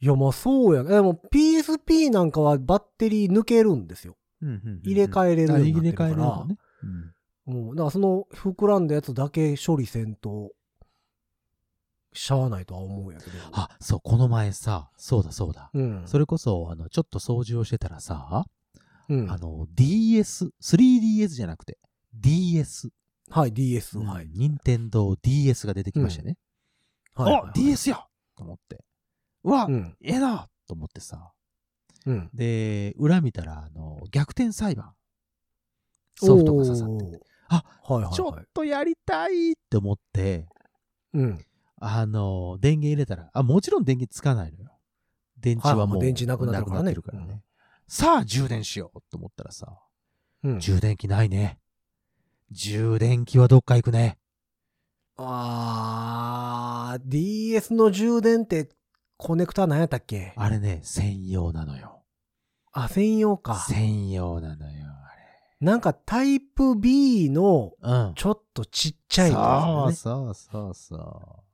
[0.00, 0.90] いや、まあそうやね。
[0.90, 4.16] でも PSP なんかはバッテリー抜けるんですよ。
[4.42, 6.58] うんうんうんうん入れ替えれるようになってるからあ入れ替えれるのね。
[6.82, 7.76] うんうん。
[7.76, 10.52] だからその膨らんだやつだけ処理せんと、
[12.12, 13.38] しゃあないとは思うんやけど。
[13.52, 15.70] あ、そう、この前さ、そうだそうだ。
[15.74, 16.02] うん。
[16.06, 18.46] それこそ、あの、ちょっと掃除をしてたらさ、
[19.08, 19.30] うん。
[19.30, 21.78] あの、DS、3DS じゃなくて、
[22.14, 22.90] DS。
[23.30, 23.98] はい、DS。
[23.98, 24.28] はい。
[24.32, 26.36] 任天堂 DS が出てきましたね。
[27.14, 27.34] はい。
[27.34, 28.84] あ !DS やと思って。
[29.44, 29.96] うわ、うん。
[30.02, 31.32] ええなと思ってさ。
[32.06, 32.30] うん。
[32.32, 34.92] で、裏見たら、あの、逆転裁判。
[36.16, 37.20] ソフトが刺さってて。
[37.48, 38.14] あはいはいはい。
[38.14, 40.46] ちょっとやりたいって思って、
[41.12, 41.44] うん。
[41.78, 44.70] あの、電源入れたら、あ、もちろん電源つかないのよ。
[45.38, 47.42] 電池はもう、はい電池なくなってるからねなくなってるからね。
[47.88, 49.78] さあ、充電しようと思ったらさ、
[50.42, 50.60] うん。
[50.60, 51.58] 充電器ないね。
[52.50, 54.18] 充電器はどっか行くね。
[55.18, 58.68] あー、DS の充電って
[59.16, 60.32] コネクタ何やったっけ？
[60.36, 62.04] あれね、専用なのよ。
[62.72, 63.56] あ、専用か。
[63.68, 64.86] 専用なのよ、
[65.60, 67.98] なんかタイプ B のあれ。
[68.08, 68.14] うん。
[68.14, 70.30] ちょっとちっちゃいやつですよね。
[70.30, 71.44] そうそうそうそ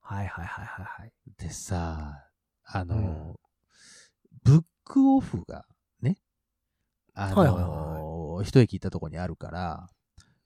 [0.00, 1.12] はいはいはいはいはい。
[1.28, 1.42] う。
[1.42, 2.28] でさ、
[2.64, 3.34] あの、うん
[4.42, 5.66] ブックオフが
[6.00, 6.16] ね、
[7.14, 9.88] あの、はいはい一駅行ったとこにあるから、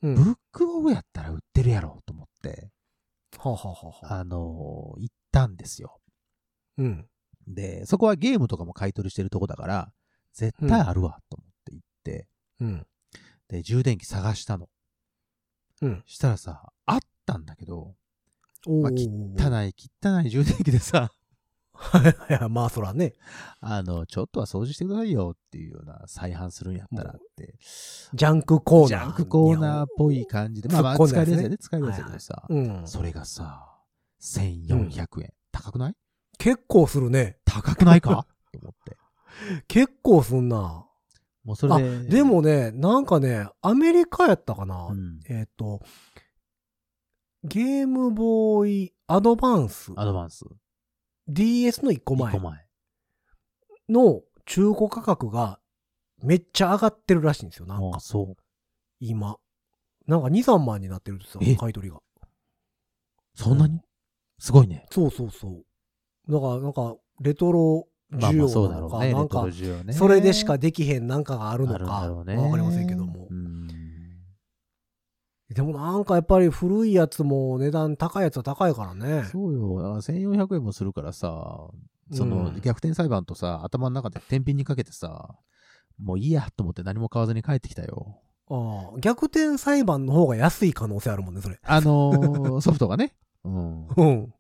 [0.05, 0.15] うん。
[0.15, 2.71] ブックオフやったら売ってるやろと思って、
[3.39, 5.99] はあ、はあはあの、行ったんですよ。
[6.77, 7.07] うん。
[7.49, 9.93] で、そこはゲームとかも買い取りしてるとこだから、
[10.35, 12.29] 絶対あるわと思って行って、
[12.61, 12.87] うん。
[13.49, 14.69] で、充電器探したの。
[15.81, 16.03] うん。
[16.07, 17.95] したらさ、あったんだけど、
[18.67, 18.93] まあ。
[18.93, 21.11] 汚い、汚い充電器でさ、は
[21.95, 22.49] いはいはい。
[22.49, 23.15] まあそらね。
[23.61, 27.57] あの、ちょっとは掃除してくださいよっていうような再販するんやったらって、
[28.15, 28.89] ジャンクコーナー。
[28.89, 32.83] ジャンクコーナーっぽい感じで、まあまあ使えるやつやね、使えるやつやけどさ、うん。
[32.87, 33.77] それがさ、
[34.21, 35.33] 1400円。
[35.53, 35.95] 高くない？
[36.39, 37.39] 結構するね。
[37.45, 38.27] 高くないか？
[38.53, 38.97] と思って。
[39.69, 40.87] 結構すんな。
[41.45, 42.09] もうそれで。
[42.09, 44.87] でもね、なんかね、アメリカやったかな。
[44.87, 45.83] うん、えっ、と、
[47.43, 50.45] ゲームボーイアドバンス、アドバンス。
[51.29, 52.67] DS の1個1前個前。
[53.89, 55.59] の中古価格が
[56.23, 57.67] めっちゃ上がってるらしいんですよ。
[57.67, 58.43] なんかそう。
[59.01, 59.37] 今。
[60.07, 62.01] なんか2、3万になってるんですよえ、買い取りが。
[63.35, 63.81] そんなに？
[64.39, 64.87] すごいね。
[64.91, 66.33] そうそうそう。
[66.33, 69.15] だから、なんか、レトロ需まあまあそう要なのか、だろうね。
[69.15, 69.93] なんかレトロ、需要ね。
[69.93, 71.85] それでしかできへんなんかがあるのか。
[71.85, 73.35] わかりませんけどもう。
[73.35, 73.44] ん。
[75.55, 79.25] でもなんかやっぱり古いやつも値段高いやつは高いからね。
[79.31, 79.77] そうよ。
[79.77, 81.69] だから1400円もするからさ、
[82.13, 85.37] そのうん逆転裁判とさ、頭の中で天秤にかけてさ、
[85.99, 88.21] もういいやと思って何も買わずに帰ってきたよ。
[88.51, 91.59] ああ逆転裁判の方が安い可能性あるもんね、それ。
[91.63, 93.15] あのーソフトがね。
[93.45, 93.87] うん。
[93.89, 94.35] うん。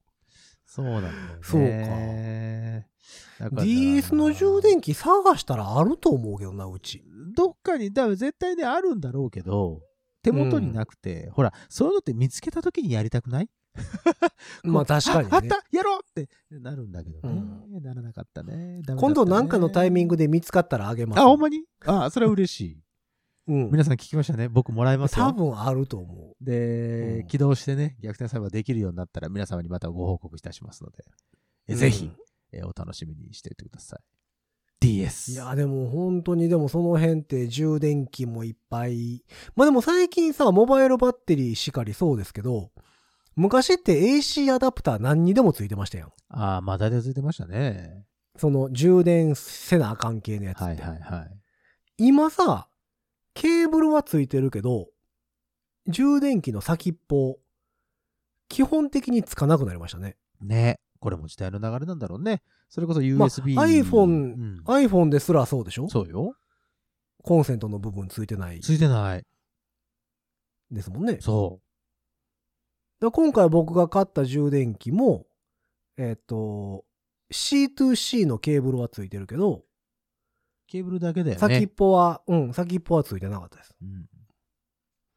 [0.66, 1.14] そうなんだよね。
[1.42, 3.62] そうか。
[3.62, 7.04] DS の充電器探したらあると思うけどな、うち。
[7.36, 9.80] どっかに、多分絶対ね、あるんだろうけど、
[10.24, 13.50] 手元になくて、ほら、そういうのって見つけた時にやりたくない？
[14.64, 15.30] まあ確かにね。
[15.32, 17.80] ああったやろうってなるんだけどね。
[17.80, 18.82] ならなかったね。
[18.86, 21.20] たね今度なんかのタイミングで見つかったらあげます。
[21.20, 21.64] あ、ほんまに？
[21.84, 22.80] あ、それは嬉しい。
[23.48, 23.70] うん。
[23.70, 24.48] 皆さん聞きましたね。
[24.48, 25.26] 僕もらいますよ。
[25.26, 31.04] 多分あると思で、うん起動してね、逆転裁判できるようになったら皆様にまたご報告いたしますので、
[31.68, 31.76] えう。
[31.76, 34.00] ぜひうん、えお楽しみにしておいてください。
[34.84, 35.32] DS。
[35.32, 39.24] いや、でも本当にでもその辺って充電器もいっぱい。
[39.56, 42.70] まあでも最近さ、モバイルバッテリーしかりそうですけど、
[43.36, 46.12] 昔って AC アダプター何にでもついてましたやん。
[46.28, 48.04] ああ、まだでついてましたね。
[48.36, 50.64] その充電せなあかん系のやつって。
[50.64, 51.38] はいはいはい。
[51.96, 52.68] 今さ、
[53.32, 54.88] ケーブルはついてるけど、
[55.88, 57.38] 充電器の先っぽ、
[58.48, 60.16] 基本的につかなくなりましたね。
[60.40, 60.78] ね。
[61.04, 62.40] これも時代の流れなんだろうね。
[62.70, 63.56] それこそまあ USB。
[63.56, 65.86] iPhone うん iPhone ですらそうでしょ？
[65.90, 66.34] そうよ。
[67.22, 69.26] コンセントの部分ついてないついてない。
[70.70, 71.18] ですもんね。
[71.20, 71.60] そ
[73.00, 75.26] で今回僕が買った充電器も、
[75.98, 76.86] えっ、と、
[77.30, 79.64] C2C のケーブルはついてるけど、う。
[80.68, 81.38] ケーブルだけだよね。
[81.38, 83.74] 先っぽは、うん、先っぽはついてなかったです。
[83.82, 84.06] うん。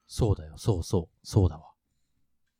[0.05, 0.57] そうだよ。
[0.57, 1.17] そうそう。
[1.23, 1.71] そうだわ。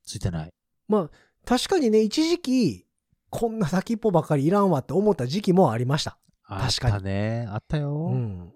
[0.06, 0.54] ついてない。
[0.88, 1.10] まあ、
[1.46, 2.87] 確かにね、一時期、
[3.30, 6.18] こんな先っぽばっかりいらんわって思った時期もありました。
[6.46, 7.46] あっ確かにたね。
[7.50, 8.10] あったよ。
[8.12, 8.54] ううんん。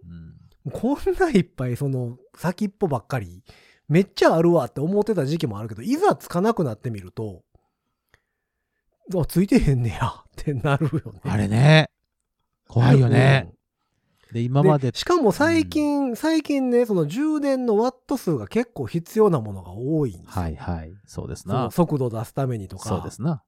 [0.72, 3.44] こんないっぱいその先っぽばっかり、
[3.88, 7.44] めっちゃあるわって思ってた時期もあるけど、いざつかなくなってみると、
[9.14, 11.20] あ、ついてへんねやってなるよね。
[11.26, 11.90] あれね。
[12.70, 13.54] 怖いよね。
[14.32, 14.68] で、今うん。
[14.68, 20.42] までで、しかも最近、最近ね、その充電のワット数が結構必要なものが多いんですよ。
[20.44, 20.94] はいはい。
[21.06, 21.70] そうですな。
[21.72, 23.44] 速度出すためにとか、そうですな。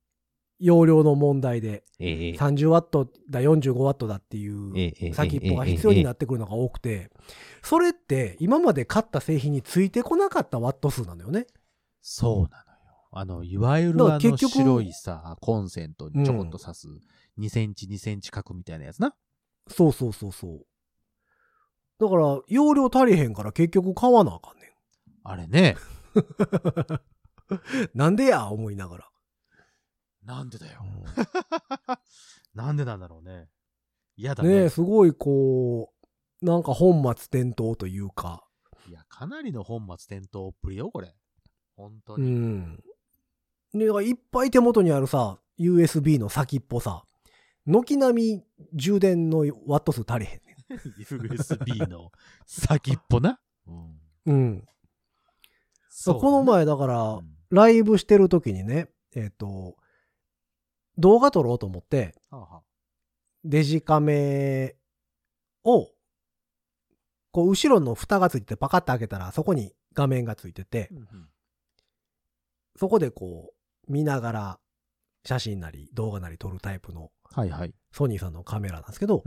[0.63, 7.11] 容量の問題で、ええ30ワットだ、45ワットだっていう先っぽが必要になってくるのが多くて、
[7.61, 11.47] それって今まで買った製品についてこなかったワット数なのよね。
[12.01, 13.07] そうなのよ。
[13.11, 16.87] あの、いわゆるあの白いさ、コンセントにちょこっと挿す
[17.37, 19.13] 2センチ2センチ角みたいなやつな。
[19.67, 20.65] そうそうそうそう。
[21.99, 24.71] だから、容量足りへんから結局買わなあかんね
[25.25, 25.71] あれね。
[25.71, 25.77] ん。
[27.93, 29.09] なんでや思いながら。
[30.25, 30.83] なんでだよ。
[32.53, 33.49] なんでなんだろうね。
[34.15, 34.49] 嫌だね。
[34.49, 35.91] ねえ、すごいこ
[36.41, 38.47] う、なんか本末転倒というか、
[38.87, 41.15] いや、かなりの本末転倒っぷりよ、これ。
[41.75, 42.31] 本当うに。
[42.31, 42.77] ん。
[43.73, 47.05] で、いっぱい手元にあるさ、USB の先っぽさ、
[47.65, 52.11] 軒並み充電のワット数足りへんね USB の
[52.45, 53.39] 先っぽな？
[53.67, 53.75] うん。
[53.75, 53.99] ん。
[54.25, 54.65] うん。
[55.89, 59.77] そうこの前だから、うんライブしてる時にね、えっ、と、
[60.97, 62.15] 動画撮ろうと思って、
[63.43, 64.75] デジカメ
[65.63, 65.89] を、
[67.31, 70.89] こう、後ろの蓋がついててパカッと開けたら、そこに画面がついてて、
[72.77, 73.53] そこでこ
[73.87, 74.59] う、見ながら、
[75.25, 77.11] 写真なり動画なり撮るタイプの。
[77.91, 79.23] ソニーさんのカメラなんですけど、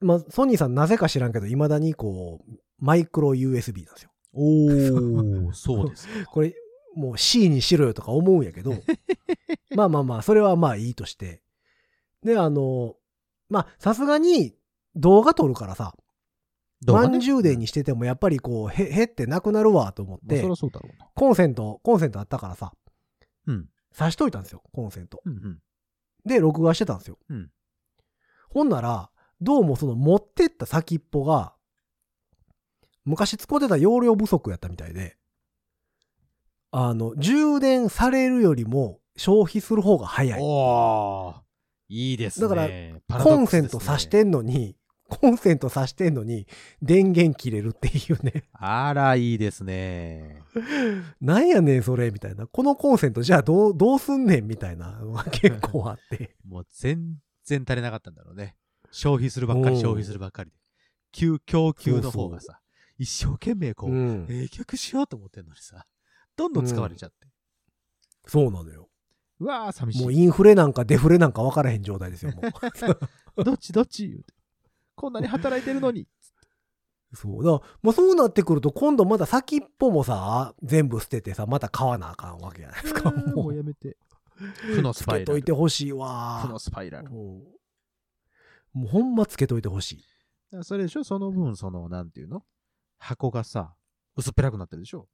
[0.00, 4.10] まあ、ソニーさんなぜか知らんけど、未だにこう、マイクロ USB なんですよ。
[4.32, 6.26] おー、そうですか。
[6.30, 6.54] これ、
[6.98, 8.72] もう C にしろよとか思うんやけど、
[9.76, 11.42] まあまあまあ、それはまあいいとして。
[12.22, 12.96] で、あの、
[13.48, 14.56] まあ、さすがに
[14.96, 15.96] 動画撮るからさ、
[16.84, 20.42] 満充電にしててもやっぱりこう、へ、へってなくなるわと思って。
[21.14, 22.74] コンセント、コンセントあったからさ、
[23.46, 23.68] うん。
[23.94, 25.22] 挿しといたんですよ、コンセント。
[25.24, 25.62] うんうん。
[26.24, 27.18] で、録画してたんですよ。
[27.28, 27.50] うん
[28.50, 31.54] ほんなら、どうもその持ってった先っぽが、
[33.04, 35.18] 昔使ってた容量不足やったみたいで、
[36.70, 40.40] あの、充電されるよりも消費する方が早い。
[40.42, 41.34] おー、
[41.88, 42.48] いいですね。
[42.48, 42.68] だか
[43.16, 44.76] らコンセント挿してんのに、
[45.08, 46.46] コンセント挿してんのに、
[46.82, 48.44] 電源切れるっていうね。
[48.52, 50.42] あら、いいですね。
[51.20, 52.46] なんやねん、それ、みたいな。
[52.46, 56.36] このコンセント、じゃあどう、どうすんねん、みたいなのが結構あって。
[56.46, 58.56] もう全然足りなかったんだろうね。
[58.90, 60.56] 消費するばっかり、消費するばっかりで。
[61.12, 62.60] 供供給の方がさ、
[62.98, 64.26] 一生懸命こう、うん。
[64.26, 65.86] 冷却しようと思ってんのにさ、
[66.38, 67.28] どんどん使われちゃって。
[68.26, 68.88] そうなのよ。
[69.40, 70.02] うわー、寂しい。
[70.02, 72.42] もうインフレなんかデフレなんか分からへん状態ですよ、も
[73.36, 73.42] う。
[73.44, 74.08] どっちどっち？
[74.08, 74.34] 言うて。
[74.94, 76.08] こんなに働いてるのに。
[77.14, 77.44] そう。
[77.44, 83.10] だもうそうなってくると、今度まだ先っぽもさ、全部捨ててさ、また買わなあかんわけじゃないですか。
[83.10, 83.96] ももう、うやめて。
[84.36, 85.42] 負のスつけといパイラル。
[85.42, 87.10] てほしいわ負のスパイラル。
[87.10, 87.40] も
[88.84, 90.04] うほんまつけといてほし
[90.52, 90.62] い。
[90.62, 91.04] それでしょ？
[91.04, 92.44] その分、その、なんていうの？
[92.98, 93.74] 箱がさ、
[94.16, 95.08] 薄っぺらくなってるでしょ？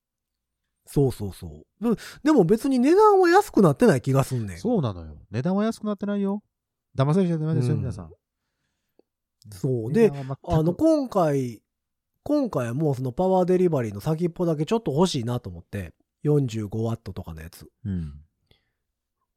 [0.86, 1.94] そうそうそう。
[1.94, 4.58] ででも別に値段は安くなってない気がすんねん。
[4.58, 5.16] そうなのよ。
[5.30, 6.42] 値段は安くなってないよ。
[6.96, 8.12] 騙されちゃダメですよ、うん皆さん。
[9.50, 10.10] そうで
[10.42, 11.62] あの、今回、
[12.22, 15.92] 今回はもうそのパワーデリバリーの先っぽだけちょっと欲しいなと思って、
[16.24, 17.68] 45ワットとかのやつ。
[17.84, 18.12] うん。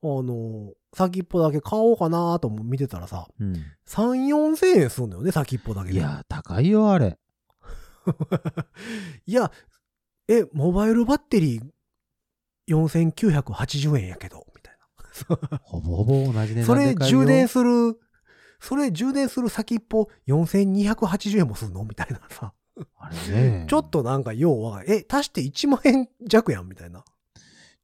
[0.03, 3.53] あの、先っぽだけ買おうかなとも見てたらさ、うん。
[3.87, 5.95] 3、4千円すんのよね、先っぽだけで。
[5.97, 7.17] いや、高いよ、あれ。
[9.25, 9.51] いや、
[10.27, 11.63] え、モバイルバッテリー
[12.67, 14.77] 4980円やけど、みたい
[15.63, 16.65] ほぼほぼ同じ値な。
[16.65, 17.99] それ充電する、
[18.59, 21.83] それ充電する先っぽ4280円もすんの？
[21.85, 22.53] みたいなさ。
[22.97, 23.65] あれね。
[23.69, 27.03] ちょっとなんかようわかんえ、足して1万円弱やんみたいな。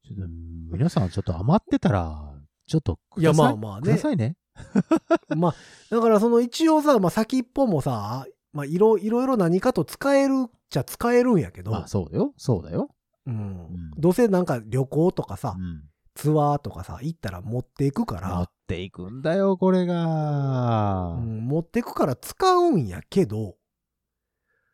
[0.06, 0.28] ちょっと
[0.76, 2.34] 皆さんちょっと余ってたら、
[2.66, 4.36] ちょっとくいやださまあまあねくださいね。
[5.36, 5.54] まあ、
[5.90, 12.32] だからその一応さ、まあ先っぽもさ、まあいろいろいろ何かと使えるっちゃ使えるんやけど、まあそうだよ。
[12.38, 12.88] そうだよ。
[13.26, 15.82] うんんどうせなんか旅行とかさ、うん。
[16.14, 21.16] ツアーとかさ、行ったら持っていくか持らっ、ていくんだよ、これが。
[21.18, 23.56] うん持っていくから使うんやけど、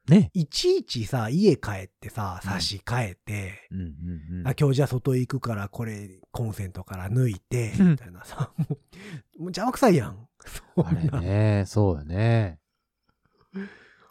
[0.08, 0.30] ね。
[0.34, 4.46] いちいちさ、家帰ってさ、うん差し替えて、うんうんうん。
[4.48, 8.76] あ、今日じゃあ外行くからこれコンセントから抜いて、う んみたいなさ、もう、もう
[9.44, 10.28] 邪魔くさいやん。
[10.44, 12.59] そんあれなね、そうだね。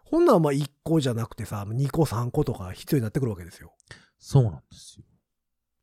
[0.04, 3.74] ほんならまあ1個じゃなくてさ、2個3個とか必要になってくるわけですよ。
[4.18, 5.06] そうなんですよ。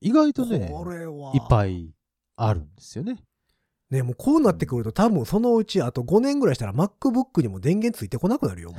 [0.00, 1.32] 意外とね、これは。
[1.34, 1.90] いっぱい
[2.36, 3.22] あるんですよね。
[3.90, 8.72] ね、もうこうなってくると多分そのうちあと5年ぐらいしたら MacBook にも電源ついてこなくなるよ。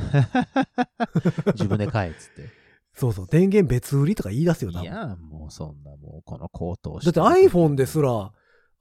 [1.56, 2.50] 自分で買えっつって。
[2.94, 4.84] そうそう、電源別売りとか言い出すよ、多分。
[4.84, 8.34] いや、もうそんな、もうこの高騰だって iPhone ですら、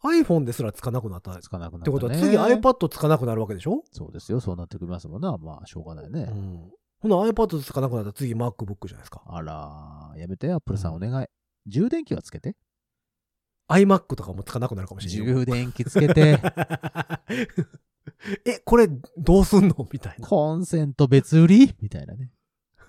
[0.06, 1.32] iPhone ですらつかなくなった。
[1.32, 1.84] っつかなくなった、ね。
[1.84, 3.82] てことは次 iPad つかなくなるわけでしょ？
[3.92, 4.40] そうですよ。
[4.40, 5.36] そうなってくりますもんな。
[5.36, 6.28] まあ、しょうがないね。
[6.30, 6.70] うん。
[7.00, 9.22] ほな iPad つかなくなったら次 MacBook じゃないですか。
[9.26, 11.26] あら、やめて、アップルさんお願い。
[11.66, 12.56] 充電器はつけて。
[13.68, 15.38] iMac とかもつかなくなるかもしれないよ。
[15.40, 16.40] 充電器つけて。
[18.46, 18.88] え、これ
[19.18, 19.88] どうすんの？
[19.92, 20.26] みたいな。
[20.26, 21.74] コンセント別売り？
[21.80, 22.30] みたいなね。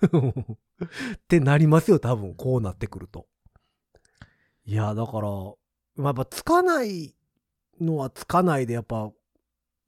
[0.00, 3.26] ってなりますよ、多分、こうなってくると。
[4.64, 5.52] いや、だから、まあ、
[6.06, 7.14] やっぱつかない
[7.80, 9.10] のはつかないで、やっぱ、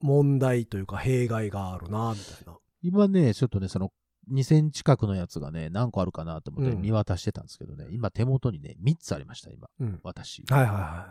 [0.01, 2.59] 問題というか、弊害があるな、みたいな。
[2.83, 3.93] 今ね、ちょっとね、その、
[4.33, 9.69] 2000近くのやつがね、何個あるかなと思ってうん見渡してたんですけどね、今手元にね、3つありました、今。
[9.81, 10.01] うん。
[10.03, 10.45] 私。
[10.49, 11.09] はいはいは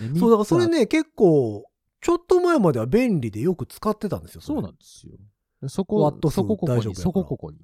[0.00, 0.12] い。
[0.12, 0.66] ねそう、だからそれ。
[0.66, 1.64] ね、結構、
[2.00, 4.40] ちょっと前までは便利でよく使ってたんですよ。
[4.42, 5.16] あそうなんんですよ。
[5.62, 5.98] でそこ
[6.30, 7.58] そこここに、そこここに。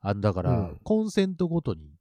[0.00, 1.92] あだから、うんコンセントごとに、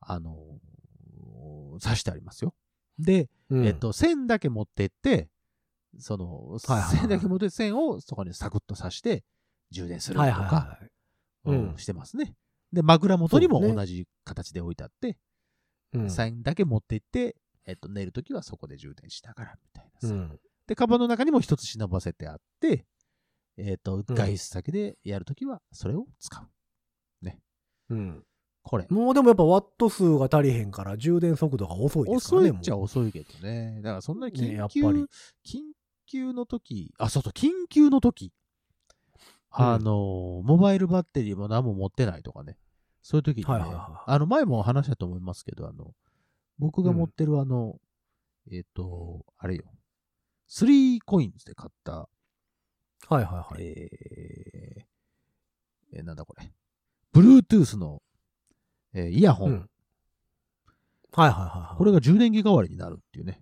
[0.00, 2.54] あのー挿してありますよ。
[2.98, 5.28] で、うんえっと、線だけ持ってって、
[5.98, 9.24] その、はいはいはい線だけ持って線をそこにサクッと挿して、
[9.70, 10.90] 充電するとはいか、はいはい。
[11.46, 12.34] うんうんしてますね。
[12.72, 15.16] で、枕元にも同じ形で置いてあって、
[15.92, 20.14] うん線だけ持って行って、えっと、寝るときはそこで充電しながら、みたいなさ。
[20.14, 20.40] うん。
[20.66, 22.86] で、カバンの中にも一つ忍ばせてあって、
[23.56, 26.48] えっ、と、ん外出先でやるときはそれを使う。
[27.90, 28.24] うん。
[28.64, 28.86] これ。
[28.90, 32.48] もうでもやっぱワット数が足りへんから充電速度が遅いですからね。
[32.50, 33.80] 遅いっちゃ遅いけどね。
[33.82, 34.98] だからそんな緊ねやっ急、ぱり
[35.44, 35.60] 緊
[36.06, 38.32] 急の時、あ、そうそう、緊急の時、
[39.50, 42.58] あの、モバイルバッテリーも何も持ってないとかね。
[43.02, 43.76] そういう時にね、はいはいは
[44.08, 45.94] いあの、前も話したと思いますけど、あの、
[46.58, 47.78] 僕が持ってるあの、
[48.50, 49.64] えっ、と、あれよ、
[50.48, 52.08] 3コインズで買った、は
[53.10, 53.62] いはいはい。
[53.62, 54.84] えー
[55.98, 56.50] えーなんだこれ。
[57.12, 58.02] Bluetooth の、
[58.94, 59.70] えーイヤホン、うん
[61.16, 61.76] はいはいはいはい。
[61.78, 63.40] これが充電器代わりになるっていうね。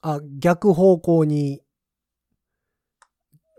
[0.00, 1.60] あ、逆方向に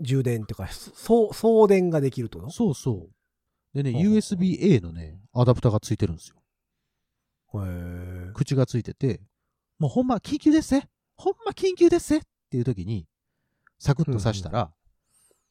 [0.02, 2.50] 充電っていうか、送電ができると？
[2.50, 3.08] そうそ
[3.74, 3.76] う。
[3.76, 6.38] でね、USB-A のね、アダプターがついてるんですよ。
[7.54, 9.22] へー口がついてて、
[9.78, 13.06] もうほんま緊急ですねほんま緊急ですねっていう時に、
[13.78, 14.72] サクッと刺したら、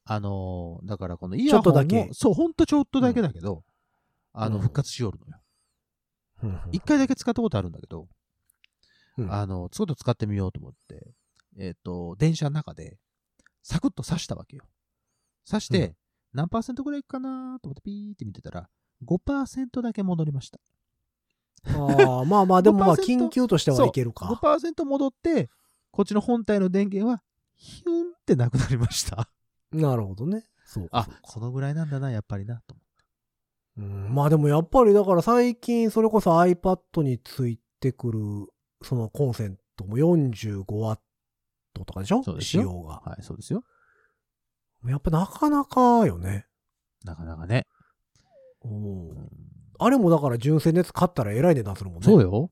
[0.04, 3.62] あのーだからこのイヤホンちょっとだけもそう、ほんとちょっとだけだけど、
[4.38, 6.60] あの、うん復活しよるのよ。
[6.70, 8.06] 一回だけ使ったことあるんだけど、
[9.16, 11.14] うんあの、ちょっと使ってみようと思って、
[11.58, 12.98] えっ、と、電車の中で、
[13.62, 14.64] サクッと刺したわけよ。
[15.48, 15.96] 刺して、うん
[16.34, 18.68] 何パーセントぐらいかなと思ってピーって見てたら、
[19.06, 20.60] 5%だけ戻りました。
[21.64, 24.26] ああ、まあまあ、でもまあ、5%緊急としてはいけるか。
[24.26, 25.48] 5%戻って、
[25.90, 27.22] こっちの本体の電源は、
[27.54, 29.30] ヒュンってなくなりました。
[29.72, 30.44] なるほどね。
[30.66, 31.08] そうか。
[31.08, 32.82] あ、そのぐらいなんだな、やっぱりな、と思
[33.78, 38.20] うん、まあでもやっぱりだから最近それこそ iPad についてくる
[38.82, 40.96] そのコンセントも 45W
[41.74, 42.22] とかでしょ？
[42.22, 43.02] そうですよ仕様が。
[43.04, 43.62] はい、そうですよ。
[44.86, 46.46] やっぱなかなかよね。
[47.04, 47.66] なかなかね。
[49.78, 52.04] あれもだから純正のやつ買ったらえらい値段するもんね。
[52.04, 52.50] そうよ。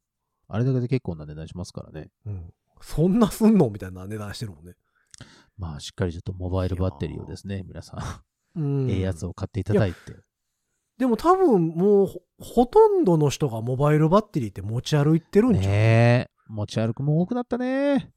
[0.48, 2.10] あれだけで結構な値段しますからね。
[2.26, 2.52] うん。
[2.80, 4.74] そんなすんのみたいな値段してるもんね。
[5.56, 8.22] まあ、しっかりちょっとモバイルバッテリーをですね、皆さ
[8.56, 8.90] ん、うん。
[8.92, 9.96] ええやつを買っていただいて。
[10.98, 15.64] でも多分もうほほとんどの人がモバイルバッテリーって持ち歩いてるんじゃん。
[15.64, 16.30] ねえ。
[16.48, 18.12] 持ち歩くも多くなったね。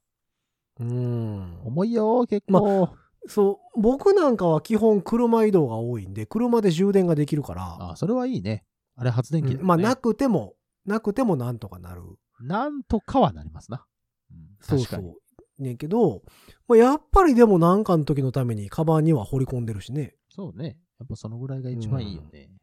[0.80, 1.60] うん。
[1.64, 2.90] 重いよ、結構。
[3.26, 8.64] そう、僕なんかは基本車移動が多いんで、車で充電ができるから、あ、それはいいね。
[8.96, 10.54] あれ発電機ね、うんまあなくても、
[10.86, 12.02] なくてもなんとかなる。
[12.40, 13.84] なんとかはなりますな。
[14.30, 14.78] うんそう。
[14.80, 15.62] そう。
[15.62, 16.22] ねんけど、
[16.68, 20.14] まあ、やっぱりでもなんかの時のためにカバンには掘り込んでるしね。
[20.30, 20.78] そうね。
[20.98, 22.48] やっぱそのぐらいが一番いいよね。
[22.48, 22.58] うん、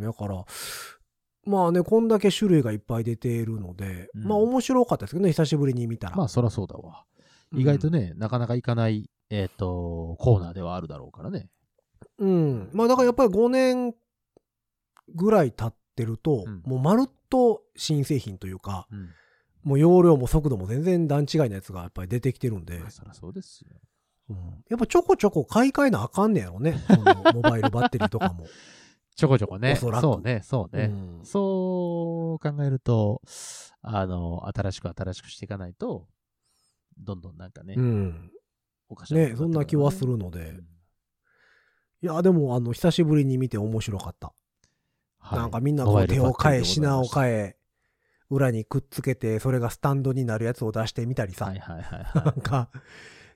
[0.00, 0.44] だから、
[1.44, 6.16] まあね、こんだけ種類がいっぱい出ているので、うんまあ面白かったですけどね、久しぶりに見たら。
[6.16, 7.04] まあ、そらそうだわ。
[7.54, 11.48] 意外とね、なかなかいかない、えっ、と、コーナーではあるだろうからね。
[12.18, 12.70] うん。
[12.72, 13.94] まあだからやっぱり5年
[15.14, 19.10] ぐらい経ってると、うんもうまるっと新製品というか、うん。
[19.64, 23.76] もう容量も速度も全然段違いのやつがやっぱり出てきてるんで、まあそらそうですよ。
[24.30, 24.36] うん
[24.68, 26.84] やっぱちょこちょこ買い替えなあかんねやろね。
[26.86, 28.46] そのモバイルバッテリーとかも。
[29.18, 29.72] ちょこちょこね。
[29.82, 30.84] おそうね、そうね。
[30.84, 33.20] うんそう考えると、
[33.82, 36.06] あの、新しく新しくしていかないと、
[36.96, 38.30] どんどんなんかね、うん。
[38.88, 40.54] おかしなことね、になってくるそんな気はするので。
[42.00, 44.32] いや、でも、あの、久しぶりに見て面白かった。
[45.18, 47.56] はいなんかみんなこう手を変え、品を変え、
[48.30, 51.46] 裏にくっつけて、それがスタンドになるやつを出してみたりさ。
[51.46, 52.70] はいはいはいなはんか、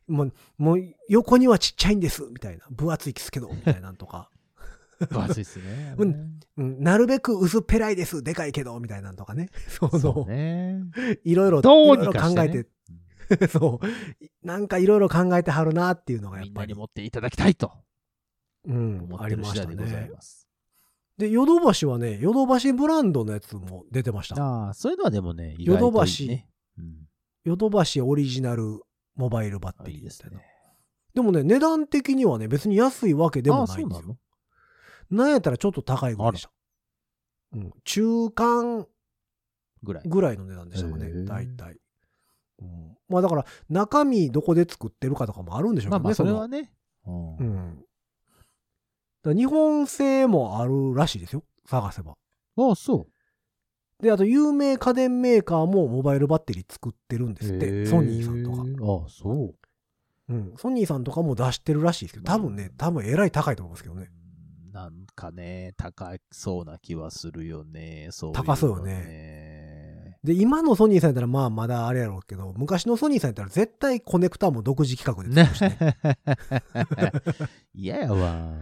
[0.06, 0.78] もう、もう
[1.08, 2.66] 横にはちっちゃいんです、みたいな。
[2.70, 4.30] 分厚いですけど、みたいなんとか。
[5.04, 5.06] い。
[5.06, 5.94] 分厚いっすね。
[5.98, 9.48] うんうん、なるべく薄っぺらいです、でかいけど、みたいなんとかね。
[9.68, 10.80] そ そうの、ね。
[11.24, 12.64] いろいろ、どうにいろいろか考えね
[13.38, 14.46] て、 そう。
[14.46, 16.74] なんかいろいろ考えてはるなっていうのがやっぱりみんなに。
[16.74, 17.72] 持っていただきたいと
[18.64, 20.10] うん思、あってるりましたね。
[21.18, 24.42] で、ヨドバシはね、ヨドバシブランドのやつも出てました。
[24.42, 26.44] ああ、そういうのはでもね、意ヨドバシ。
[27.44, 28.80] ヨドバシオリジナル
[29.14, 30.38] モバイルバッテリーみたいな。
[30.38, 30.44] ね。
[31.14, 34.16] でもね、値段的にはね、別に安いわけでもないんですよ。
[35.12, 36.50] なんやったらちょっと高いぐらいでした。
[37.54, 38.86] うん、中間
[39.82, 40.02] ぐらい。
[40.06, 41.76] ぐらいの値段でしたかねへえ、大体。
[42.60, 46.72] うん、まあだから、中身どこで作ってるかとかもあるんでしょうけどね、まあまあ、それのはね。
[47.06, 47.84] うんうん。
[49.22, 52.16] だ日本製もあるらしいですよ、探せば。
[52.56, 53.06] ああ、そ
[54.00, 54.02] う。
[54.02, 59.02] で、あと有名家電メーカーもモバイルバッテリー作ってるんですっへて、えソニーさんとか。
[59.02, 59.54] ああ、そう。
[60.28, 60.54] うん。
[60.56, 64.10] ソニーさんとかも出してるらしいですけど、多分ね、多分えらい高いと思うんですけどね。
[64.72, 68.08] なんかね、高そうな気はするよね。
[68.10, 70.18] そういうの高そうよね。
[70.24, 75.96] で、今のソニーさんやったらまあまだあれやろうけど、昔のソニーさんやったら絶対コネクタも独自企画でね作るしね。
[77.74, 78.52] 嫌やわ。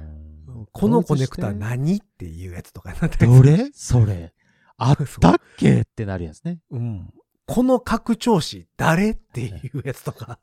[0.73, 3.71] このコネクタ何っていうやつとかになったりどれ？
[3.73, 4.33] それ。
[4.79, 5.83] あったっけ？
[5.83, 6.59] ってなるやつね。
[6.71, 7.11] うん。
[7.53, 10.39] この拡張子誰っていうやつとか。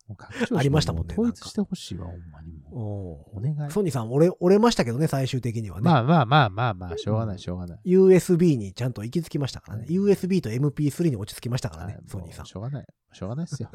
[0.53, 3.37] ありましたもんね統一してほしいわ、ほんまにもう。
[3.37, 3.71] お願い。
[3.71, 5.83] ソニーさん折れ、折れましたけどね、最終的にはね。
[5.83, 7.79] まあまあまあまあまあ、しょうがない、しょうがない。
[7.85, 9.85] USB にちゃんと行き着きましたからね。
[9.87, 12.45] うん USB と MP3 に落ち着きましたからねはい、ソニーさん。
[12.45, 12.87] しょうがない。
[13.13, 13.69] しょうがないっすよ。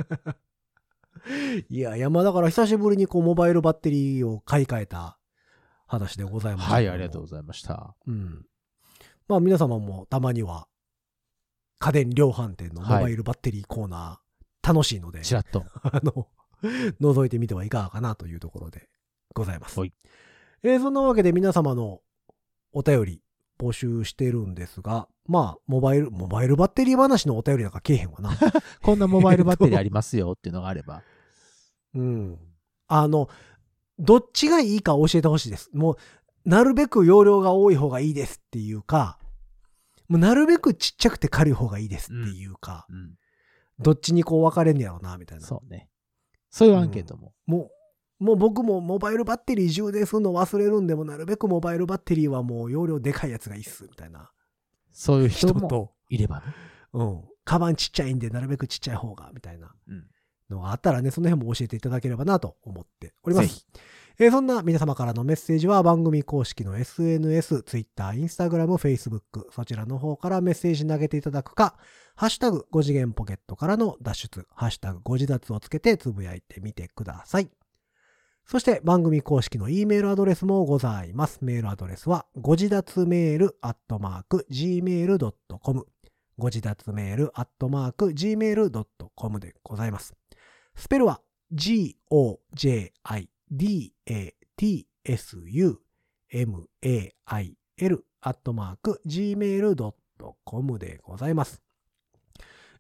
[1.71, 5.19] い やいや、まあだから久しぶりにこうモバイルバッテリーを買い替えた
[5.87, 6.71] 話でございます。
[6.71, 7.95] はい、ありがとうございました。
[8.07, 8.45] うん。
[9.27, 10.69] まあ皆様もたまには
[11.83, 15.65] 家電量販店のモバイルバッテリーコーナー楽しいので、ちらっと。
[15.83, 16.29] あの、
[16.63, 18.89] 覗いてみてはいかがかなというところで
[19.35, 19.81] ございます。
[19.81, 19.93] はい
[20.63, 22.01] えーそんなわけで皆様の
[22.73, 23.23] お便り
[23.59, 28.31] 募集してるんですが、まあ、モバイル、モバイルバッテリー話のお便りなんかけえへんわな。
[28.81, 31.03] こんなモバイルバッテリーありますよっていうのがあれば。
[31.95, 32.39] うん。
[32.87, 33.29] あの、
[33.99, 35.69] どっちがいいか教えてほしいです。
[35.73, 35.97] もう、
[36.49, 39.19] なるべく容量が多い方がいいですっていうか、
[40.13, 43.15] もうなるべくちっちゃくて軽い方がいいですっていうか、うん。
[43.79, 45.47] どっちにこう分かれんねやろな、みたいな。
[45.47, 45.89] そうね。
[46.51, 47.33] そういうアンケートも。
[47.47, 47.71] も
[48.21, 54.31] う、もう僕もモバイルバッテリー充電するの忘れるんでも、なるべくモバイルバッテリーはもう容量でかいやつがいいっす、みたいな
[54.91, 56.43] そういう人と、いればね。
[56.93, 57.25] うん。
[57.45, 60.07] カバンちっちゃいんで、なるべくちっちゃい方が、みたいなうん
[60.51, 63.67] のがあったらね、その辺も教えていただければなと思っております。
[64.23, 71.75] えーそんな皆様からのメッセージは番組公式の SNS、Twitter、Instagram、Facebook、そちらの方からメッセージ投げていただくか、
[72.15, 77.51] ハッシュタグ5次元ポケットからの脱出、ハッシュタグ5次脱をつけてつぶやいてみてください。
[78.47, 81.41] そして番組公式の E メールアドレスもございます。
[81.43, 85.87] メールアドレスは、ご自立メールアットマーク gmail.com
[86.39, 90.15] ご自立メールアットマーク gmail.com でございます。
[90.77, 91.21] スペルは
[91.51, 93.32] g-o-j-i
[98.25, 101.61] アットマーク gmail.com でございます。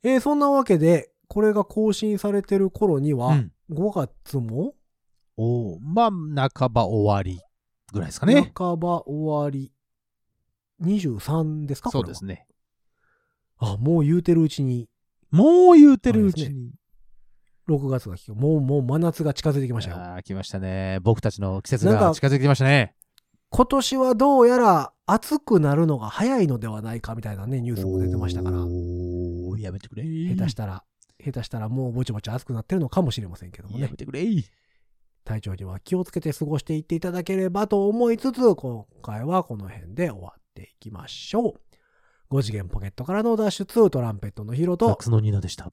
[0.03, 4.75] えーそんなわけで、これが更新されてる頃には、うん5月も？
[5.37, 7.41] おおまあ、半ば終わり
[7.93, 8.53] ぐらいですかね。
[8.55, 9.73] 半ば終わり。
[10.83, 11.91] 23ですか？
[11.91, 12.47] そうですね。
[13.59, 14.89] あ、もう言うてるうちに、
[15.31, 16.73] もう言うてるうちに。
[17.69, 19.97] 6月がもう、もう真夏が近づいてきましたよ。
[19.99, 20.99] ああ、来ましたね。
[21.03, 22.95] 僕たちの季節が近づいてきましたね。
[23.51, 30.05] 今年はどうやら暑くなるのが早いのではないかみたいなね、ニュースも出てましたから、おーやめてくれ。
[30.05, 30.83] 下手したら、
[31.23, 34.27] 下手したらもうぼちぼち暑くなってるのかもしれませんけどもねやめ、てくれ。
[35.25, 42.35] 体調には気をつけて過ごしていっていただければと思いつつ、今回はこの辺で終わっていきましょう。
[42.35, 45.71] 5次元ポケットからの脱出、トランペットのヒロとサック、スのニーナでした。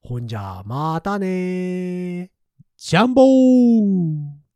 [0.00, 2.30] ほんじゃ、またね。
[2.76, 4.47] ジャンボー